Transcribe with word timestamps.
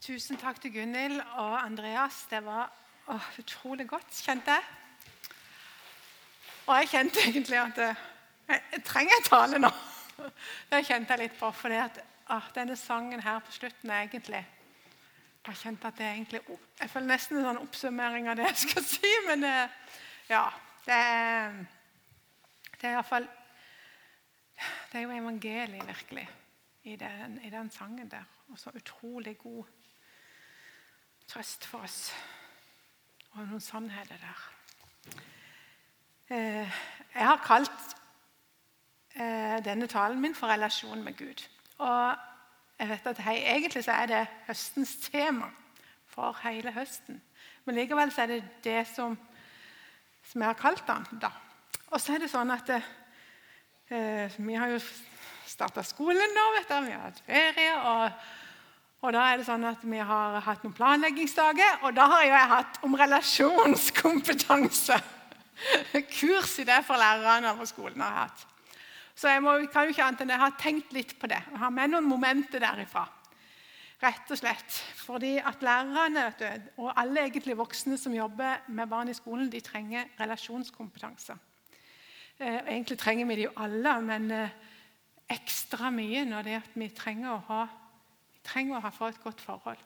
Tusen 0.00 0.38
takk 0.40 0.56
til 0.62 0.72
Gunhild 0.72 1.18
og 1.20 1.54
Andreas. 1.60 2.22
Det 2.30 2.38
var 2.40 2.70
å, 3.12 3.18
utrolig 3.38 3.84
godt, 3.88 4.14
kjente 4.24 4.54
jeg. 4.54 5.32
Og 6.64 6.78
jeg 6.78 6.86
kjente 6.88 7.24
egentlig 7.28 7.58
at 7.60 7.80
eh, 7.84 7.98
jeg, 8.48 8.62
jeg 8.72 8.84
trenger 8.88 9.18
en 9.18 9.26
tale 9.26 9.58
nå. 9.60 9.70
Det 10.70 10.78
kjente 10.88 11.12
jeg 11.12 11.20
litt 11.20 11.34
på. 11.36 11.50
For 11.52 11.74
denne 12.56 12.76
sangen 12.80 13.20
her 13.20 13.42
på 13.44 13.52
slutten 13.52 13.92
er 13.92 14.06
egentlig 14.06 14.40
Jeg 15.48 15.58
kjente 15.60 15.88
at 15.88 15.98
det 15.98 16.06
er 16.06 16.14
egentlig 16.14 16.40
Jeg 16.48 16.90
føler 16.92 17.08
nesten 17.10 17.38
en 17.40 17.46
sånn 17.48 17.60
oppsummering 17.60 18.28
av 18.30 18.38
det 18.40 18.46
jeg 18.48 18.60
skal 18.62 18.86
si. 18.88 19.10
Men 19.26 19.44
eh, 19.50 19.74
ja, 20.30 20.46
det 20.86 20.96
er, 20.96 21.58
det 22.78 22.88
er 22.88 22.94
iallfall 22.94 23.28
Det 24.88 24.96
er 24.96 25.04
jo 25.04 25.12
evangeliet, 25.18 25.84
virkelig, 25.92 26.24
i 26.88 26.96
den, 26.96 27.36
i 27.44 27.52
den 27.52 27.68
sangen 27.76 28.08
der. 28.08 28.24
Og 28.48 28.58
så 28.58 28.72
utrolig 28.80 29.36
god 29.44 29.68
trøst 31.30 31.66
for 31.66 31.86
oss. 31.86 32.10
Og 33.30 33.44
noen 33.46 33.62
sannheter 33.62 34.18
der. 34.18 34.46
Eh, 36.30 36.80
jeg 37.14 37.26
har 37.26 37.42
kalt 37.44 37.94
eh, 39.14 39.58
denne 39.64 39.86
talen 39.90 40.20
min 40.22 40.34
for 40.34 40.50
relasjon 40.50 41.04
med 41.04 41.14
Gud. 41.18 41.44
Og 41.78 42.16
jeg 42.80 42.88
vet 42.88 43.06
at 43.06 43.22
hei, 43.28 43.36
Egentlig 43.54 43.84
så 43.84 43.92
er 43.92 44.06
det 44.10 44.26
høstens 44.48 44.96
tema 45.06 45.50
for 46.10 46.38
hele 46.42 46.72
høsten. 46.74 47.22
Men 47.64 47.78
likevel 47.78 48.10
så 48.12 48.22
er 48.22 48.34
det 48.34 48.42
det 48.64 48.82
som, 48.90 49.18
som 50.26 50.42
jeg 50.42 50.48
har 50.48 50.58
kalt 50.58 50.86
den. 50.86 51.20
da. 51.20 51.30
Og 51.90 52.00
så 52.00 52.14
er 52.14 52.24
det 52.24 52.32
sånn 52.32 52.50
at 52.50 52.74
eh, 52.74 54.38
Vi 54.38 54.54
har 54.54 54.74
jo 54.74 54.82
starta 55.46 55.82
skolen 55.86 56.34
nå, 56.34 56.50
vet 56.58 56.70
du. 56.70 56.86
vi 56.86 56.94
har 56.96 57.06
hatt 57.06 57.22
ferie. 57.26 57.74
og 57.78 58.38
og 59.00 59.14
da 59.16 59.22
er 59.30 59.40
det 59.40 59.46
sånn 59.48 59.64
at 59.64 59.84
Vi 59.86 59.96
har 59.96 60.40
hatt 60.44 60.64
noen 60.64 60.76
planleggingsdager, 60.76 61.80
og 61.88 61.94
da 61.96 62.06
har 62.12 62.26
jeg 62.26 62.50
hatt 62.52 62.80
om 62.84 62.96
relasjonskompetanse. 63.00 64.98
Kurs 66.18 66.58
i 66.60 66.66
det 66.68 66.82
for 66.84 67.00
lærerne 67.00 67.54
på 67.56 67.68
skolen. 67.68 68.00
har 68.00 68.12
jeg 68.12 68.26
hatt. 68.26 68.46
Så 69.16 69.28
jeg 69.28 69.42
må, 69.44 69.56
kan 69.72 69.84
jo 69.84 69.94
ikke 69.94 70.04
annet 70.04 70.22
enn 70.24 70.34
jeg 70.34 70.40
har 70.40 70.60
tenkt 70.60 70.92
litt 70.96 71.16
på 71.20 71.28
det. 71.28 71.40
Jeg 71.50 71.60
har 71.60 71.72
med 71.76 71.92
noen 71.92 72.08
momenter 72.08 72.62
derifra. 72.62 73.06
Rett 74.00 74.32
og 74.32 74.38
slett. 74.40 74.78
Fordi 74.96 75.34
at 75.44 75.64
lærerne 75.64 76.30
du, 76.38 76.46
og 76.80 76.92
alle 76.96 77.26
egentlig 77.26 77.56
voksne 77.58 77.98
som 78.00 78.14
jobber 78.16 78.64
med 78.68 78.88
barn 78.88 79.12
i 79.12 79.16
skolen, 79.16 79.50
de 79.52 79.60
trenger 79.64 80.08
relasjonskompetanse. 80.20 81.36
Eh, 82.40 82.60
egentlig 82.72 82.96
trenger 83.00 83.28
vi 83.28 83.36
det 83.36 83.48
jo 83.48 83.56
alle, 83.60 83.96
men 84.04 84.30
eh, 84.32 84.56
ekstra 85.28 85.92
mye 85.92 86.24
når 86.28 86.46
det 86.46 86.56
er 86.56 86.64
at 86.64 86.80
vi 86.80 86.88
trenger 86.96 87.34
å 87.34 87.44
ha 87.50 87.60
trenger 88.44 88.78
å 88.78 88.84
ha 88.84 88.90
fått 88.94 89.16
et 89.16 89.24
godt 89.24 89.40
forhold 89.40 89.82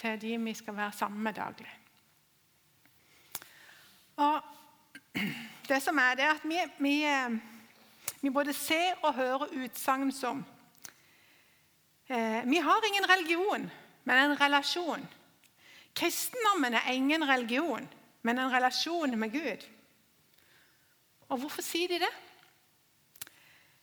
til 0.00 0.20
de 0.20 0.36
vi 0.38 0.54
skal 0.54 0.76
være 0.76 0.96
sammen 0.96 1.22
med 1.22 1.36
daglig. 1.36 1.70
Og 4.16 4.40
det 5.70 5.80
som 5.82 5.98
er 5.98 6.16
det 6.18 6.24
er 6.24 6.34
at 6.34 6.44
vi, 6.44 6.58
vi, 6.78 6.94
vi 8.20 8.30
både 8.30 8.54
ser 8.56 9.00
og 9.02 9.14
hører 9.14 9.54
utsagn 9.64 10.12
som 10.12 10.44
eh, 12.08 12.42
Vi 12.46 12.56
har 12.56 12.88
ingen 12.88 13.10
religion, 13.10 13.70
men 14.04 14.16
en 14.16 14.40
relasjon. 14.40 15.08
Kristendommen 15.94 16.74
er 16.74 16.92
ingen 16.92 17.28
religion, 17.28 17.88
men 18.22 18.38
en 18.38 18.52
relasjon 18.52 19.18
med 19.18 19.32
Gud. 19.32 19.66
Og 21.28 21.38
hvorfor 21.38 21.62
sier 21.62 21.88
de 21.88 22.00
det? 22.02 22.12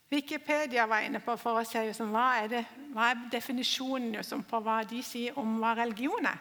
Wikipedia 0.09 0.85
var 0.87 1.03
inne 1.03 1.19
på 1.19 1.35
for 1.39 1.59
å 1.59 1.65
se 1.67 1.81
liksom, 1.83 2.13
hva, 2.15 2.27
er 2.39 2.51
det, 2.51 2.61
hva 2.95 3.09
er 3.11 3.25
definisjonen 3.31 4.13
liksom, 4.15 4.45
på 4.47 4.61
hva 4.63 4.79
de 4.87 5.01
sier 5.03 5.35
om 5.39 5.57
hva 5.59 5.73
religion 5.75 6.29
er. 6.29 6.39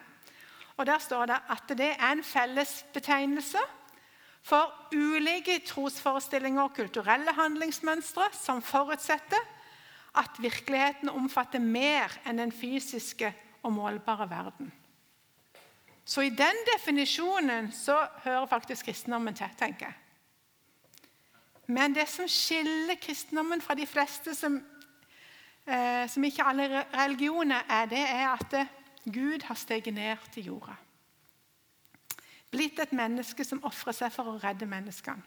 Og 0.77 0.85
Der 0.85 1.01
står 1.03 1.25
det 1.25 1.39
at 1.49 1.73
det 1.75 1.89
er 1.97 2.11
en 2.11 2.23
fellesbetegnelse 2.23 3.63
for 4.47 4.71
ulike 4.93 5.59
trosforestillinger 5.67 6.63
og 6.63 6.75
kulturelle 6.77 7.33
handlingsmønstre 7.35 8.29
som 8.37 8.61
forutsetter 8.63 9.41
at 10.17 10.39
virkeligheten 10.39 11.11
omfatter 11.11 11.59
mer 11.59 12.13
enn 12.25 12.39
den 12.39 12.53
fysiske 12.55 13.33
og 13.63 13.73
målbare 13.75 14.29
verden. 14.29 14.71
Så 16.07 16.23
i 16.23 16.29
den 16.31 16.63
definisjonen 16.71 17.71
så 17.75 17.97
hører 18.23 18.45
faktisk 18.47 18.87
kristendommen 18.87 19.35
til, 19.35 19.49
tenker 19.59 19.89
jeg. 19.89 19.97
Men 21.67 21.95
det 21.95 22.07
som 22.07 22.27
skiller 22.31 22.95
kristendommen 23.01 23.61
fra 23.61 23.75
de 23.75 23.85
fleste 23.87 24.35
som, 24.35 24.61
eh, 25.67 26.09
som 26.09 26.23
ikke 26.23 26.43
alle 26.43 26.83
religioner 26.93 27.63
er, 27.69 27.85
det 27.85 28.03
er 28.03 28.27
at 28.29 28.53
eh, 28.53 28.67
Gud 29.13 29.43
har 29.43 29.55
steget 29.55 29.93
ned 29.93 30.17
til 30.31 30.45
jorda. 30.45 30.75
Blitt 32.51 32.79
et 32.79 32.93
menneske 32.93 33.43
som 33.43 33.63
ofrer 33.63 33.95
seg 33.95 34.11
for 34.11 34.31
å 34.31 34.39
redde 34.39 34.65
menneskene. 34.65 35.23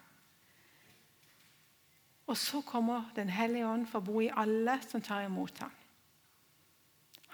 Og 2.31 2.37
så 2.37 2.61
kommer 2.61 3.11
Den 3.17 3.29
hellige 3.29 3.67
ånd 3.67 3.87
for 3.91 3.99
å 3.99 4.07
bo 4.07 4.21
i 4.21 4.31
alle 4.31 4.79
som 4.89 5.03
tar 5.03 5.25
imot 5.27 5.59
ham. 5.59 5.73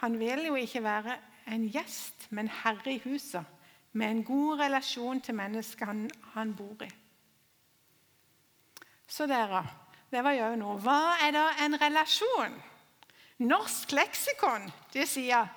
Han 0.01 0.19
vil 0.19 0.47
jo 0.47 0.55
ikke 0.55 0.83
være 0.83 1.19
en 1.47 1.69
gjest, 1.69 2.27
men 2.31 2.49
herre 2.49 2.95
i 2.95 3.03
huset, 3.05 3.45
med 3.93 4.11
en 4.11 4.25
god 4.25 4.61
relasjon 4.61 5.21
til 5.21 5.35
mennesket 5.35 5.87
han, 5.87 6.11
han 6.35 6.55
bor 6.57 6.83
i. 6.85 6.89
Så 9.09 9.27
dere, 9.31 9.63
det 10.11 10.23
var 10.25 10.35
jo 10.37 10.55
noe. 10.59 10.79
Hva 10.83 11.17
er 11.23 11.35
da 11.37 11.45
en 11.65 11.79
relasjon? 11.81 12.57
Norsk 13.47 13.93
leksikon 13.93 14.65
det 14.95 15.05
sier 15.11 15.51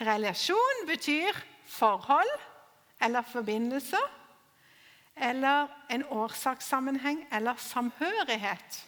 relasjon 0.00 0.86
betyr 0.88 1.36
forhold 1.68 2.30
eller 3.00 3.26
forbindelse 3.28 4.00
eller 5.20 5.68
en 5.92 6.04
årsakssammenheng 6.16 7.26
eller 7.32 7.60
samhørighet. 7.60 8.86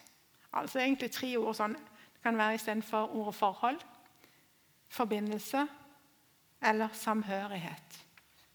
Altså 0.53 0.81
egentlig 0.81 1.11
tre 1.13 1.35
ord 1.37 1.57
sånn. 1.57 1.77
Det 1.77 2.23
kan 2.25 2.39
være 2.39 2.57
istedenfor 2.57 3.13
ordet 3.19 3.35
forhold, 3.35 3.79
forbindelse 4.89 5.67
eller 6.63 6.93
samhørighet. 6.97 7.99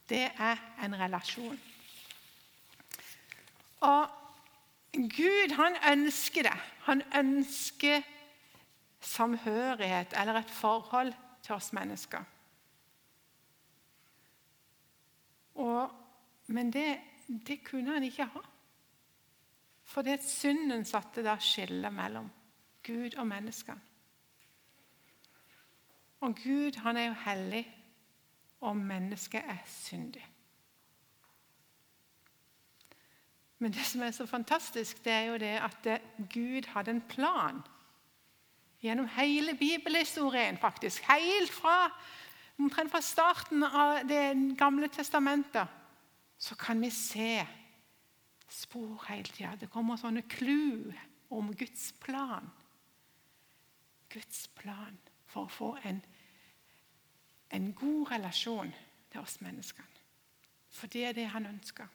Det 0.10 0.24
er 0.26 0.62
en 0.84 0.96
relasjon. 1.00 1.60
Og 3.86 4.17
Gud 4.98 5.54
han 5.54 5.76
ønsker 5.92 6.48
det. 6.48 6.56
Han 6.88 7.04
ønsker 7.16 8.02
samhørighet 9.00 10.14
eller 10.18 10.40
et 10.40 10.52
forhold 10.52 11.14
til 11.46 11.56
oss 11.56 11.74
mennesker. 11.74 12.24
Og, 15.58 15.92
men 16.48 16.74
det, 16.74 17.00
det, 17.28 17.64
kunne 17.66 17.94
han 17.94 18.04
ikke 18.04 18.26
ha. 18.26 18.42
For 19.84 20.02
det 20.02 20.20
synden 20.24 20.86
satte 20.86 21.24
da 21.26 21.38
skillet 21.42 21.94
mellom 21.94 22.30
Gud 22.86 23.18
og 23.18 23.28
menneskene. 23.28 23.82
Og 26.20 26.34
Gud 26.44 26.80
han 26.82 26.98
er 26.98 27.06
jo 27.12 27.14
hellig, 27.26 27.66
og 28.66 28.78
mennesket 28.78 29.44
er 29.46 29.58
syndig. 29.66 30.26
Men 33.60 33.74
det 33.74 33.86
som 33.86 34.02
er 34.02 34.12
så 34.12 34.26
fantastisk, 34.26 35.04
det 35.06 35.14
er 35.14 35.26
jo 35.32 35.38
det 35.42 35.56
at 35.66 35.88
Gud 36.34 36.68
hadde 36.74 36.92
en 36.92 37.02
plan. 37.02 37.62
Gjennom 38.82 39.08
hele 39.08 39.58
bibelhistorien, 39.58 40.58
faktisk. 40.58 41.04
Helt 41.10 41.52
fra, 41.52 41.90
omtrent 42.60 42.92
fra 42.92 43.02
starten 43.02 43.64
av 43.64 44.04
Det 44.10 44.58
gamle 44.58 44.88
testamentet 44.88 45.68
så 46.38 46.56
kan 46.56 46.82
vi 46.82 46.90
se 46.90 47.48
spor 48.50 49.06
hele 49.10 49.24
tida. 49.24 49.56
Det 49.60 49.70
kommer 49.70 49.98
sånne 49.98 50.22
clou 50.30 50.94
om 51.30 51.50
Guds 51.56 51.92
plan. 52.00 52.46
Guds 54.14 54.48
plan 54.56 54.98
for 55.28 55.48
å 55.48 55.52
få 55.52 55.72
en, 55.84 56.00
en 57.52 57.72
god 57.74 58.12
relasjon 58.12 58.72
til 59.12 59.22
oss 59.22 59.42
menneskene. 59.42 60.04
For 60.72 60.88
det 60.94 61.06
er 61.10 61.18
det 61.18 61.28
han 61.34 61.50
ønsker. 61.50 61.88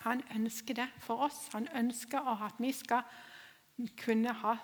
Han 0.00 0.22
ønsker 0.34 0.74
det 0.74 0.88
for 0.98 1.26
oss. 1.26 1.48
Han 1.52 1.68
ønsker 1.76 2.24
at 2.44 2.58
vi 2.58 2.72
skal 2.72 3.02
kunne 4.00 4.32
ha, 4.32 4.56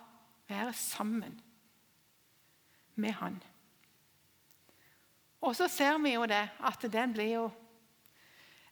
være 0.49 0.73
sammen 0.73 1.41
med 2.95 3.13
han. 3.21 3.43
Og 5.41 5.57
så 5.57 5.69
ser 5.69 5.99
vi 6.03 6.15
jo 6.15 6.25
det 6.27 6.43
at 6.65 6.87
den 6.93 7.13
blir 7.13 7.33
jo 7.35 7.51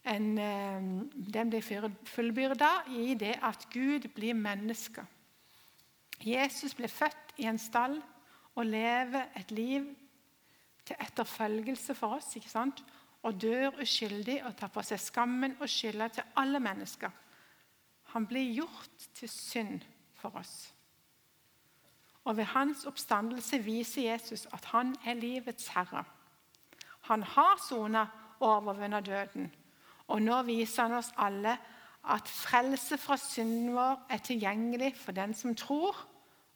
en, 0.04 0.38
eh, 0.38 0.80
den 1.34 1.50
blir 1.50 1.90
fullbyrda 2.04 2.70
i 2.88 3.14
det 3.14 3.38
at 3.42 3.68
Gud 3.72 4.08
blir 4.14 4.34
menneske. 4.34 5.06
Jesus 6.24 6.74
blir 6.74 6.88
født 6.88 7.36
i 7.36 7.48
en 7.48 7.58
stall 7.58 8.02
og 8.54 8.66
lever 8.66 9.24
et 9.36 9.50
liv 9.50 9.86
til 10.84 10.96
etterfølgelse 11.00 11.94
for 11.94 12.16
oss. 12.18 12.36
ikke 12.36 12.50
sant? 12.50 12.84
Og 13.24 13.40
dør 13.40 13.80
uskyldig 13.82 14.42
og 14.44 14.56
tar 14.56 14.72
på 14.72 14.82
seg 14.84 15.00
skammen 15.00 15.56
og 15.60 15.68
skylda 15.70 16.08
til 16.12 16.36
alle 16.40 16.60
mennesker. 16.60 17.10
Han 18.12 18.26
blir 18.28 18.52
gjort 18.54 19.08
til 19.16 19.30
synd 19.32 19.80
for 20.20 20.36
oss. 20.38 20.74
Og 22.24 22.36
Ved 22.36 22.44
hans 22.44 22.84
oppstandelse 22.88 23.58
viser 23.64 24.12
Jesus 24.12 24.46
at 24.52 24.64
han 24.72 24.94
er 25.04 25.14
livets 25.14 25.68
herre. 25.68 26.04
Han 27.10 27.22
har 27.22 27.60
sona 27.68 28.06
og 28.40 28.48
overvunnet 28.48 29.06
døden. 29.06 29.52
Og 30.08 30.22
nå 30.22 30.42
viser 30.42 30.82
han 30.82 30.98
oss 31.00 31.12
alle 31.16 31.56
at 32.04 32.28
frelse 32.28 32.98
fra 33.00 33.16
synden 33.16 33.74
vår 33.76 34.06
er 34.12 34.24
tilgjengelig 34.24 34.94
for 35.00 35.16
den 35.16 35.34
som 35.34 35.54
tror 35.56 35.96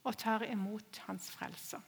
og 0.05 0.17
tar 0.17 0.44
imot 0.49 1.03
hans 1.06 1.31
frelse. 1.32 1.81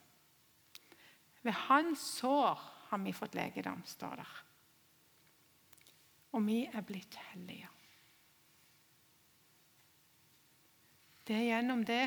Ved 1.42 1.52
hans 1.52 1.98
sår 2.20 2.60
har 2.90 2.98
vi 2.98 3.12
fått 3.12 3.34
legedom, 3.34 3.82
står 3.84 4.16
der. 4.16 4.49
Og 6.32 6.46
vi 6.46 6.64
er 6.66 6.86
blitt 6.86 7.16
hellige. 7.30 7.68
Det 11.26 11.36
er 11.36 11.46
gjennom 11.46 11.84
det 11.86 12.04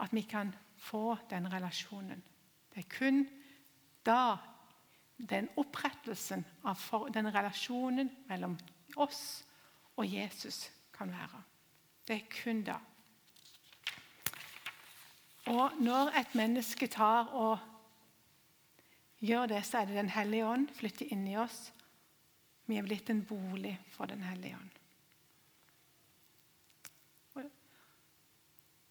at 0.00 0.12
vi 0.14 0.22
kan 0.28 0.52
få 0.78 1.16
den 1.30 1.52
relasjonen. 1.52 2.22
Det 2.74 2.84
er 2.84 2.90
kun 2.98 3.24
da 4.06 4.36
den 5.16 5.48
opprettelsen 5.56 6.44
av 6.64 6.82
den 7.14 7.30
relasjonen 7.34 8.10
mellom 8.28 8.58
oss 8.96 9.44
og 9.96 10.06
Jesus 10.06 10.66
kan 10.92 11.10
være. 11.10 11.40
Det 12.06 12.16
er 12.16 12.28
kun 12.42 12.62
da. 12.66 12.76
Og 15.46 15.78
når 15.80 16.12
et 16.20 16.34
menneske 16.34 16.86
tar 16.86 17.30
og 17.34 17.58
gjør 19.22 19.46
det, 19.46 19.64
så 19.66 19.78
er 19.78 19.84
det 19.84 19.96
Den 19.96 20.08
hellige 20.10 20.46
ånd 20.46 20.68
flytter 20.74 21.06
i 21.06 21.36
oss. 21.36 21.72
Vi 22.66 22.76
er 22.76 22.82
blitt 22.82 23.10
en 23.10 23.24
bolig 23.24 23.76
for 23.90 24.06
Den 24.06 24.22
hellige 24.22 24.56
ånd. 24.56 24.70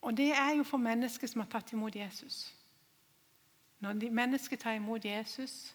Og 0.05 0.17
det 0.17 0.31
er 0.37 0.51
jo 0.53 0.63
for 0.63 0.77
mennesker 0.77 1.27
som 1.27 1.41
har 1.41 1.49
tatt 1.49 1.71
imot 1.73 1.95
Jesus. 1.95 2.53
Når 3.81 3.93
de 3.93 4.09
mennesker 4.13 4.57
tar 4.57 4.77
imot 4.77 5.05
Jesus, 5.05 5.73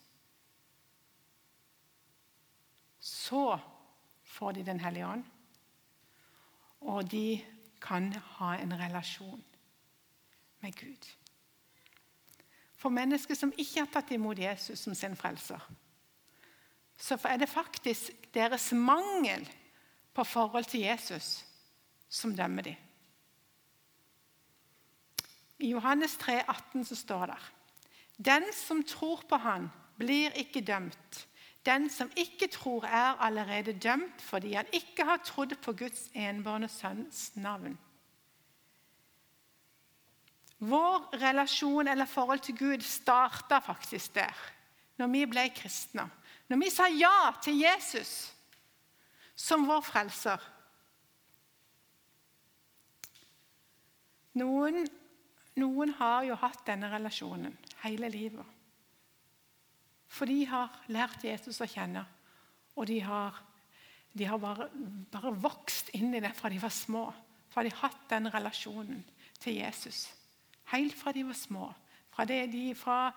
så 3.00 3.58
får 4.22 4.52
de 4.52 4.64
Den 4.64 4.80
hellige 4.80 5.06
ånd. 5.06 5.24
Og 6.80 7.10
de 7.10 7.44
kan 7.82 8.12
ha 8.12 8.54
en 8.54 8.78
relasjon 8.80 9.44
med 10.60 10.72
Gud. 10.72 11.10
For 12.76 12.88
mennesker 12.88 13.34
som 13.34 13.52
ikke 13.58 13.80
har 13.80 13.90
tatt 13.92 14.10
imot 14.10 14.38
Jesus 14.38 14.78
som 14.78 14.94
sin 14.94 15.16
frelser, 15.16 15.60
så 17.00 17.18
er 17.24 17.40
det 17.40 17.48
faktisk 17.48 18.12
deres 18.34 18.72
mangel 18.72 19.48
på 20.14 20.24
forhold 20.24 20.64
til 20.68 20.80
Jesus 20.80 21.44
som 22.08 22.36
dømmer 22.36 22.62
dem. 22.62 22.76
I 25.60 25.70
Johannes 25.70 26.16
3, 26.16 26.42
18 26.48 26.84
så 26.84 26.96
står 26.96 27.26
det 27.26 27.40
Den 28.16 28.44
som 28.52 28.82
tror 28.84 29.22
på 29.28 29.36
Han, 29.36 29.70
blir 29.98 30.32
ikke 30.36 30.60
dømt. 30.60 31.26
Den 31.66 31.90
som 31.90 32.10
ikke 32.16 32.48
tror, 32.48 32.84
er 32.84 33.20
allerede 33.20 33.72
dømt 33.72 34.22
fordi 34.22 34.52
han 34.52 34.66
ikke 34.72 35.04
har 35.04 35.20
trodd 35.24 35.56
på 35.62 35.72
Guds 35.72 36.08
enbårne 36.14 36.68
sønns 36.68 37.36
navn. 37.36 37.78
Vår 40.58 41.20
relasjon 41.20 41.88
eller 41.88 42.04
forhold 42.04 42.40
til 42.44 42.56
Gud 42.58 42.80
starta 42.80 43.58
faktisk 43.58 44.14
der, 44.14 44.36
når 44.96 45.06
vi 45.06 45.26
ble 45.26 45.46
kristne. 45.56 46.10
Når 46.50 46.58
vi 46.58 46.70
sa 46.72 46.88
ja 46.90 47.30
til 47.42 47.60
Jesus 47.62 48.32
som 49.38 49.64
vår 49.68 49.84
frelser. 49.86 50.42
Noen, 54.40 54.84
noen 55.58 55.94
har 55.98 56.26
jo 56.28 56.36
hatt 56.42 56.64
denne 56.66 56.90
relasjonen 56.92 57.54
hele 57.84 58.10
livet. 58.12 58.58
For 60.10 60.28
de 60.28 60.42
har 60.50 60.74
lært 60.90 61.24
Jesus 61.24 61.62
å 61.62 61.70
kjenne, 61.70 62.02
og 62.74 62.86
de 62.90 62.98
har, 63.06 63.38
de 64.12 64.26
har 64.26 64.42
bare, 64.42 64.66
bare, 65.14 65.32
vokst 65.38 65.94
inn 65.96 66.12
i 66.12 66.22
det 66.22 66.34
fra 66.36 66.50
de 66.50 66.58
var 66.60 66.74
små. 66.74 67.06
De 67.54 67.70
har 67.70 67.84
hatt 67.86 68.08
den 68.10 68.28
relasjonen 68.34 69.04
til 69.40 69.62
Jesus 69.62 70.08
helt 70.70 70.94
fra 70.94 71.12
de 71.12 71.24
var 71.26 71.38
små. 71.38 71.68
Fra 72.10 72.26
de, 72.26 72.74
fra, 72.78 73.10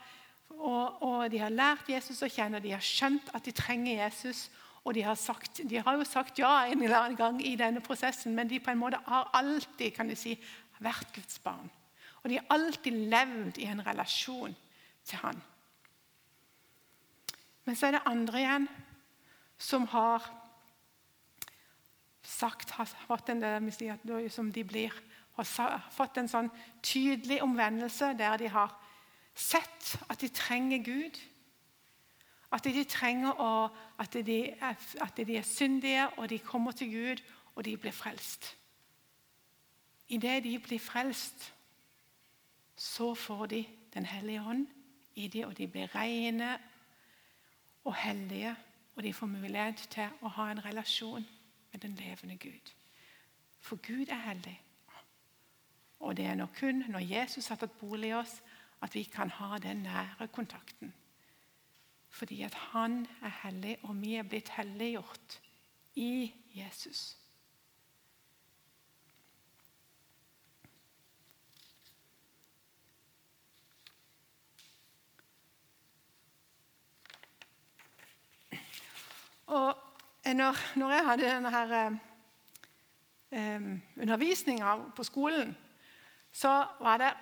og, 0.59 1.01
og, 1.01 1.31
de 1.31 1.39
har 1.41 1.53
lært 1.53 1.89
Jesus 1.89 2.21
å 2.23 2.29
kjenne, 2.31 2.61
de 2.63 2.73
har 2.75 2.83
skjønt 2.83 3.31
at 3.33 3.45
de 3.45 3.53
trenger 3.55 4.05
Jesus. 4.05 4.49
Og 4.83 4.97
de 4.97 5.03
har, 5.05 5.15
sagt, 5.15 5.61
de 5.63 5.79
har 5.79 5.95
jo 5.95 6.03
sagt 6.03 6.39
ja 6.41 6.65
en 6.67 6.81
eller 6.83 6.97
annen 6.97 7.15
gang 7.19 7.37
i 7.39 7.53
denne 7.55 7.79
prosessen, 7.83 8.35
men 8.35 8.49
de 8.51 8.59
på 8.59 8.73
en 8.73 8.81
måte 8.81 8.99
har 9.05 9.29
alltid 9.39 9.93
kan 9.95 10.11
du 10.11 10.15
si, 10.19 10.35
vært 10.83 11.13
Guds 11.15 11.39
barn. 11.39 11.71
Og 12.23 12.29
de 12.31 12.39
har 12.39 12.51
alltid 12.51 12.97
levd 13.11 13.59
i 13.63 13.69
en 13.71 13.83
relasjon 13.85 14.55
til 15.07 15.21
Han. 15.23 15.39
Men 17.63 17.79
så 17.79 17.87
er 17.87 17.95
det 17.95 18.07
andre 18.11 18.41
igjen 18.41 18.67
som 19.59 19.87
har 19.87 20.25
sagt 22.23 22.75
har 22.75 22.89
fått 23.07 23.29
en 23.31 23.71
som 24.31 24.51
de 24.51 24.63
blir, 24.67 24.91
har 25.35 25.83
fått 25.91 26.17
en 26.19 26.31
sånn 26.31 26.49
tydelig 26.83 27.41
omvendelse 27.43 28.13
der 28.19 28.39
de 28.39 28.51
har 28.51 28.71
sett 29.35 29.99
at 30.09 30.21
de 30.21 30.27
trenger 30.27 30.83
Gud. 30.83 31.19
At 32.51 32.63
de 32.63 32.83
trenger 32.83 33.39
å, 33.41 33.69
at 33.97 34.13
de, 34.13 34.39
at 34.61 35.17
de 35.17 35.37
er 35.37 35.47
syndige, 35.47 36.09
og 36.17 36.29
de 36.29 36.39
kommer 36.39 36.71
til 36.71 36.91
Gud, 36.91 37.23
og 37.55 37.65
de 37.65 37.77
blir 37.77 37.91
frelst. 37.91 38.57
Idet 40.07 40.43
de 40.43 40.59
blir 40.59 40.79
frelst, 40.79 41.53
så 42.75 43.13
får 43.13 43.45
de 43.45 43.65
Den 43.93 44.05
hellige 44.05 44.41
ånd 44.41 44.67
i 45.15 45.27
dem, 45.27 45.47
og 45.47 45.57
de 45.57 45.67
blir 45.67 45.95
rene 45.95 46.57
og 47.83 47.95
hellige, 47.95 48.55
og 48.95 49.03
de 49.03 49.13
får 49.13 49.27
mulighet 49.27 49.87
til 49.89 50.09
å 50.21 50.31
ha 50.33 50.47
en 50.51 50.65
relasjon 50.65 51.25
med 51.71 51.81
den 51.81 51.93
levende 51.95 52.37
Gud. 52.37 52.71
For 53.59 53.75
Gud 53.75 54.09
er 54.09 54.15
hellig. 54.15 54.61
Og 55.99 56.17
det 56.17 56.25
er 56.25 56.35
nok 56.35 56.57
kun 56.59 56.83
når 56.89 56.99
Jesus 56.99 57.47
har 57.47 57.55
tatt 57.55 57.77
bolig 57.79 58.09
i 58.09 58.17
oss, 58.17 58.41
at 58.83 58.95
vi 58.95 59.03
kan 59.03 59.29
ha 59.29 59.57
den 59.57 59.77
nære 59.77 60.27
kontakten. 60.27 60.93
Fordi 62.09 62.41
at 62.41 62.53
han 62.53 63.07
er 63.21 63.31
hellig, 63.43 63.77
og 63.83 64.01
vi 64.01 64.15
er 64.15 64.23
blitt 64.23 64.49
helliggjort 64.49 65.41
i 65.95 66.33
Jesus. 66.55 67.17
Og 79.47 79.75
når, 80.25 80.77
når 80.79 80.91
jeg 80.91 81.05
hadde 81.05 81.29
denne 81.35 81.51
her, 81.51 81.99
eh, 83.31 83.61
undervisninga 84.01 84.75
på 84.95 85.03
skolen, 85.03 85.57
så 86.31 86.65
var 86.79 86.97
det 86.97 87.13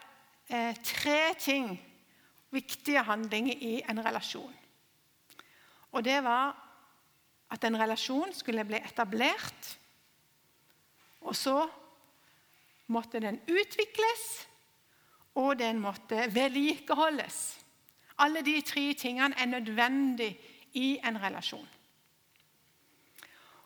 eh, 0.50 0.76
tre 0.84 1.34
ting, 1.40 1.76
viktige 2.52 3.04
handlinger 3.04 3.56
i 3.58 3.82
en 3.90 4.06
relasjon. 4.06 4.56
Og 5.92 6.04
det 6.04 6.24
var 6.24 6.56
at 7.52 7.64
en 7.68 7.80
relasjon 7.80 8.34
skulle 8.34 8.66
bli 8.66 8.80
etablert. 8.80 9.78
Og 11.22 11.36
så 11.36 11.58
måtte 12.92 13.20
den 13.20 13.40
utvikles, 13.48 14.48
og 15.36 15.60
den 15.60 15.80
måtte 15.80 16.28
vedlikeholdes. 16.34 17.60
Alle 18.18 18.42
de 18.46 18.62
tre 18.62 18.94
tingene 18.94 19.36
er 19.38 19.46
nødvendige 19.46 20.38
i 20.74 21.00
en 21.04 21.22
relasjon. 21.22 21.68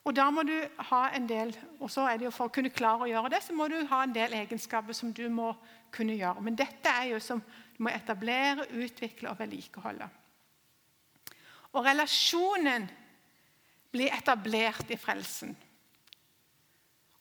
Og 0.05 0.13
da 0.13 0.27
må 0.29 0.43
du 0.45 0.53
ha 0.91 1.01
en 1.17 1.25
del, 1.29 1.55
og 1.79 1.89
så 1.89 2.05
er 2.05 2.19
det 2.19 2.27
jo 2.27 2.33
For 2.33 2.49
å 2.49 2.53
kunne 2.53 2.73
klare 2.73 3.07
å 3.07 3.09
gjøre 3.09 3.31
det, 3.33 3.41
så 3.41 3.55
må 3.57 3.67
du 3.71 3.79
ha 3.89 4.03
en 4.05 4.13
del 4.13 4.35
egenskaper 4.37 4.93
som 4.93 5.13
du 5.13 5.25
må 5.33 5.51
kunne 5.93 6.17
gjøre. 6.17 6.43
Men 6.45 6.57
dette 6.57 6.91
er 6.91 7.09
jo 7.15 7.19
som 7.23 7.41
du 7.41 7.81
må 7.83 7.89
etablere, 7.89 8.67
utvikle 8.77 9.31
og 9.31 9.39
vedlikeholde. 9.39 10.07
Og 11.75 11.83
relasjonen 11.83 12.85
blir 13.91 14.13
etablert 14.13 14.91
i 14.93 14.99
frelsen. 14.99 15.55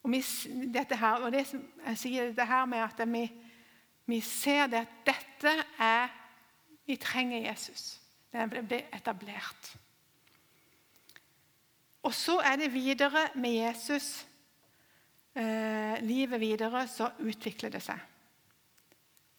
Og, 0.05 0.11
vi, 0.13 0.21
dette 0.75 0.99
her, 1.01 1.25
og 1.25 1.33
det 1.33 1.47
jeg 1.49 1.99
sier 1.99 2.29
dette 2.29 2.47
her 2.47 2.67
med 2.69 2.85
at 2.85 3.01
vi, 3.09 3.25
vi 4.13 4.21
ser 4.21 4.69
det 4.69 4.85
at 4.85 5.01
dette 5.09 5.57
er 5.81 6.21
Vi 6.85 6.99
trenger 7.01 7.47
Jesus. 7.47 8.01
Det 8.29 8.45
blir 8.69 8.83
etablert. 8.93 9.71
Og 12.05 12.15
så 12.15 12.39
er 12.45 12.57
det 12.61 12.73
videre 12.75 13.29
med 13.35 13.57
Jesus. 13.57 14.27
Eh, 15.35 15.97
livet 16.05 16.41
videre, 16.41 16.87
så 16.89 17.11
utvikler 17.25 17.73
det 17.75 17.83
seg. 17.83 17.99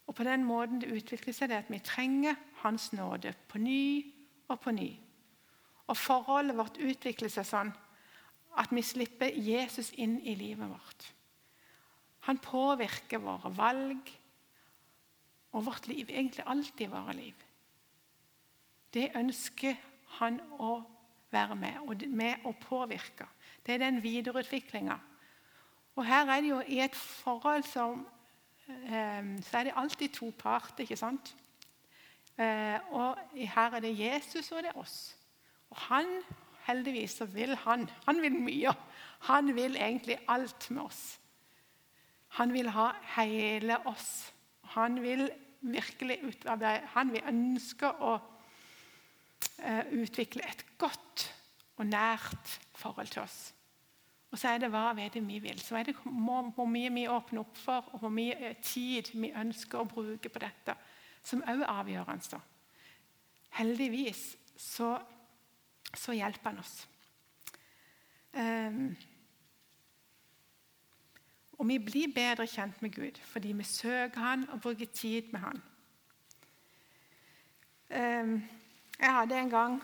Og 0.06 0.16
på 0.16 0.26
den 0.26 0.44
måten 0.46 0.82
det 0.82 0.92
utvikler 0.94 1.34
seg, 1.34 1.50
det 1.50 1.58
er 1.58 1.66
at 1.66 1.72
vi 1.72 1.80
trenger 1.86 2.36
Hans 2.66 2.92
nåde 2.94 3.34
på 3.48 3.62
ny 3.62 4.06
og 4.50 4.60
på 4.60 4.74
ny. 4.74 4.90
Og 5.88 5.98
forholdet 5.98 6.58
vårt 6.58 6.80
utvikler 6.82 7.30
seg 7.30 7.46
sånn 7.46 7.72
at 8.58 8.72
vi 8.74 8.82
slipper 8.86 9.36
Jesus 9.38 9.92
inn 10.02 10.18
i 10.26 10.34
livet 10.40 10.70
vårt. 10.72 11.10
Han 12.26 12.42
påvirker 12.42 13.22
våre 13.22 13.52
valg 13.54 14.10
og 15.54 15.66
vårt 15.68 15.88
liv, 15.88 16.10
egentlig 16.10 16.46
alltid 16.46 16.90
våre 16.90 17.14
liv. 17.14 17.46
Det 18.94 19.12
ønsker 19.16 19.78
han 20.18 20.40
å 20.58 20.80
være 21.36 21.58
med, 21.60 21.82
og 21.84 22.06
med 22.10 22.48
å 22.48 22.54
påvirke. 22.62 23.28
Det 23.66 23.76
er 23.76 23.84
den 23.84 24.02
videreutviklinga. 24.04 24.98
Og 25.96 26.06
her 26.08 26.28
er 26.32 26.44
det 26.44 26.50
jo 26.50 26.62
i 26.68 26.80
et 26.84 26.96
forhold 26.96 27.64
som 27.68 28.06
eh, 28.68 29.24
Så 29.44 29.58
er 29.58 29.68
det 29.68 29.76
alltid 29.76 30.10
to 30.16 30.32
parter, 30.38 30.84
ikke 30.84 31.00
sant? 31.00 31.36
Eh, 32.36 32.80
og 32.92 33.18
her 33.36 33.78
er 33.78 33.84
det 33.84 33.94
Jesus, 34.00 34.52
og 34.52 34.64
det 34.64 34.74
er 34.74 34.80
oss. 34.80 35.16
Og 35.72 35.78
han, 35.88 36.10
heldigvis, 36.68 37.20
så 37.22 37.26
vil 37.26 37.56
han. 37.64 37.88
Han 38.06 38.22
vil 38.22 38.36
mye. 38.36 38.74
Han 39.30 39.56
vil 39.56 39.76
egentlig 39.76 40.18
alt 40.28 40.70
med 40.72 40.84
oss. 40.84 41.20
Han 42.36 42.54
vil 42.54 42.70
ha 42.76 42.90
hele 43.16 43.78
oss. 43.88 44.34
Han 44.76 45.02
vil 45.02 45.30
virkelig 45.62 46.20
utarbeide 46.24 46.88
Han 46.94 47.12
vil 47.14 47.24
ønske 47.28 47.90
å 47.90 48.18
utvikle 49.96 50.44
et 50.44 50.66
godt 50.78 51.30
og 51.78 51.86
nært 51.88 52.60
forhold 52.76 53.08
til 53.08 53.22
oss. 53.22 53.56
Og 54.36 54.40
så 54.40 54.52
er 54.52 54.58
det 54.60 54.68
hva 54.74 54.90
er 55.00 55.14
det 55.14 55.22
vi 55.24 55.38
vil. 55.40 55.60
Så 55.64 55.78
er 55.80 55.88
det 55.88 55.96
hvor 56.04 56.68
mye 56.68 56.92
vi 56.92 57.08
åpner 57.08 57.46
opp 57.46 57.58
for, 57.58 57.88
og 57.94 58.02
hvor 58.04 58.12
mye 58.12 58.36
eh, 58.36 58.58
tid 58.60 59.14
vi 59.14 59.32
ønsker 59.32 59.80
å 59.80 59.88
bruke 59.88 60.28
på 60.30 60.42
dette, 60.44 60.76
som 61.24 61.44
òg 61.48 61.64
er 61.64 61.72
avgjørende. 61.72 62.40
Heldigvis 63.56 64.24
så, 64.60 64.90
så 65.96 66.16
hjelper 66.18 66.52
han 66.52 66.60
oss. 66.60 66.76
Um, 68.36 68.90
og 71.56 71.70
vi 71.70 71.78
blir 71.80 72.12
bedre 72.12 72.44
kjent 72.52 72.82
med 72.84 72.92
Gud 72.92 73.22
fordi 73.30 73.54
vi 73.56 73.64
søker 73.64 74.20
Han 74.20 74.42
og 74.52 74.60
bruker 74.66 74.92
tid 74.92 75.32
med 75.32 75.40
Han. 75.40 75.62
Ehm, 77.96 78.34
jeg 79.00 79.14
hadde 79.14 79.40
en 79.40 79.50
gang 79.50 79.76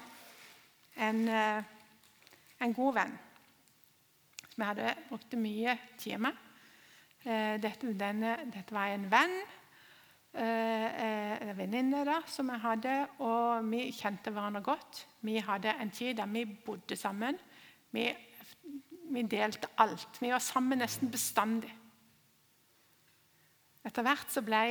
en, 0.97 1.27
eh, 1.27 1.63
en 2.61 2.73
god 2.73 2.93
venn 2.93 3.17
som 4.51 4.63
jeg 4.63 4.67
hadde 4.67 4.95
brukt 5.09 5.35
mye 5.39 5.77
tid 5.97 6.17
med. 6.17 6.39
Eh, 7.23 7.55
dette, 7.61 7.93
denne, 7.97 8.37
dette 8.51 8.75
var 8.75 8.91
en 8.91 9.05
venn, 9.11 9.37
eh, 10.33 11.41
en 11.41 11.57
venninne 11.57 12.03
da, 12.05 12.19
som 12.27 12.49
jeg 12.49 12.59
hadde, 12.59 12.97
og 13.19 13.69
vi 13.71 13.85
kjente 13.95 14.31
hverandre 14.31 14.61
godt. 14.61 15.05
Vi 15.21 15.37
hadde 15.37 15.75
en 15.79 15.91
tid 15.91 16.17
der 16.17 16.25
vi 16.25 16.45
bodde 16.45 16.95
sammen. 16.95 17.39
Vi 17.91 18.09
vi 19.11 19.21
delte 19.27 19.67
alt. 19.77 20.21
Vi 20.21 20.31
var 20.31 20.39
sammen 20.39 20.79
nesten 20.79 21.11
bestandig. 21.11 21.71
Etter 23.83 24.05
hvert 24.05 24.31
så 24.31 24.43
ble 24.45 24.63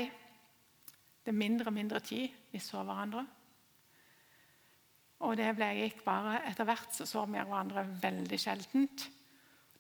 det 1.26 1.34
mindre 1.34 1.68
og 1.68 1.76
mindre 1.76 2.00
tid 2.00 2.30
vi 2.52 2.60
så 2.62 2.84
hverandre. 2.86 3.26
Og 5.20 5.36
det 5.36 5.50
ble 5.56 5.68
gikk 5.76 6.04
bare, 6.04 6.40
Etter 6.48 6.68
hvert 6.68 6.94
så, 6.96 7.06
så 7.08 7.26
vi 7.28 7.38
hverandre 7.38 7.84
veldig 8.02 8.38
sjeldent. 8.40 9.06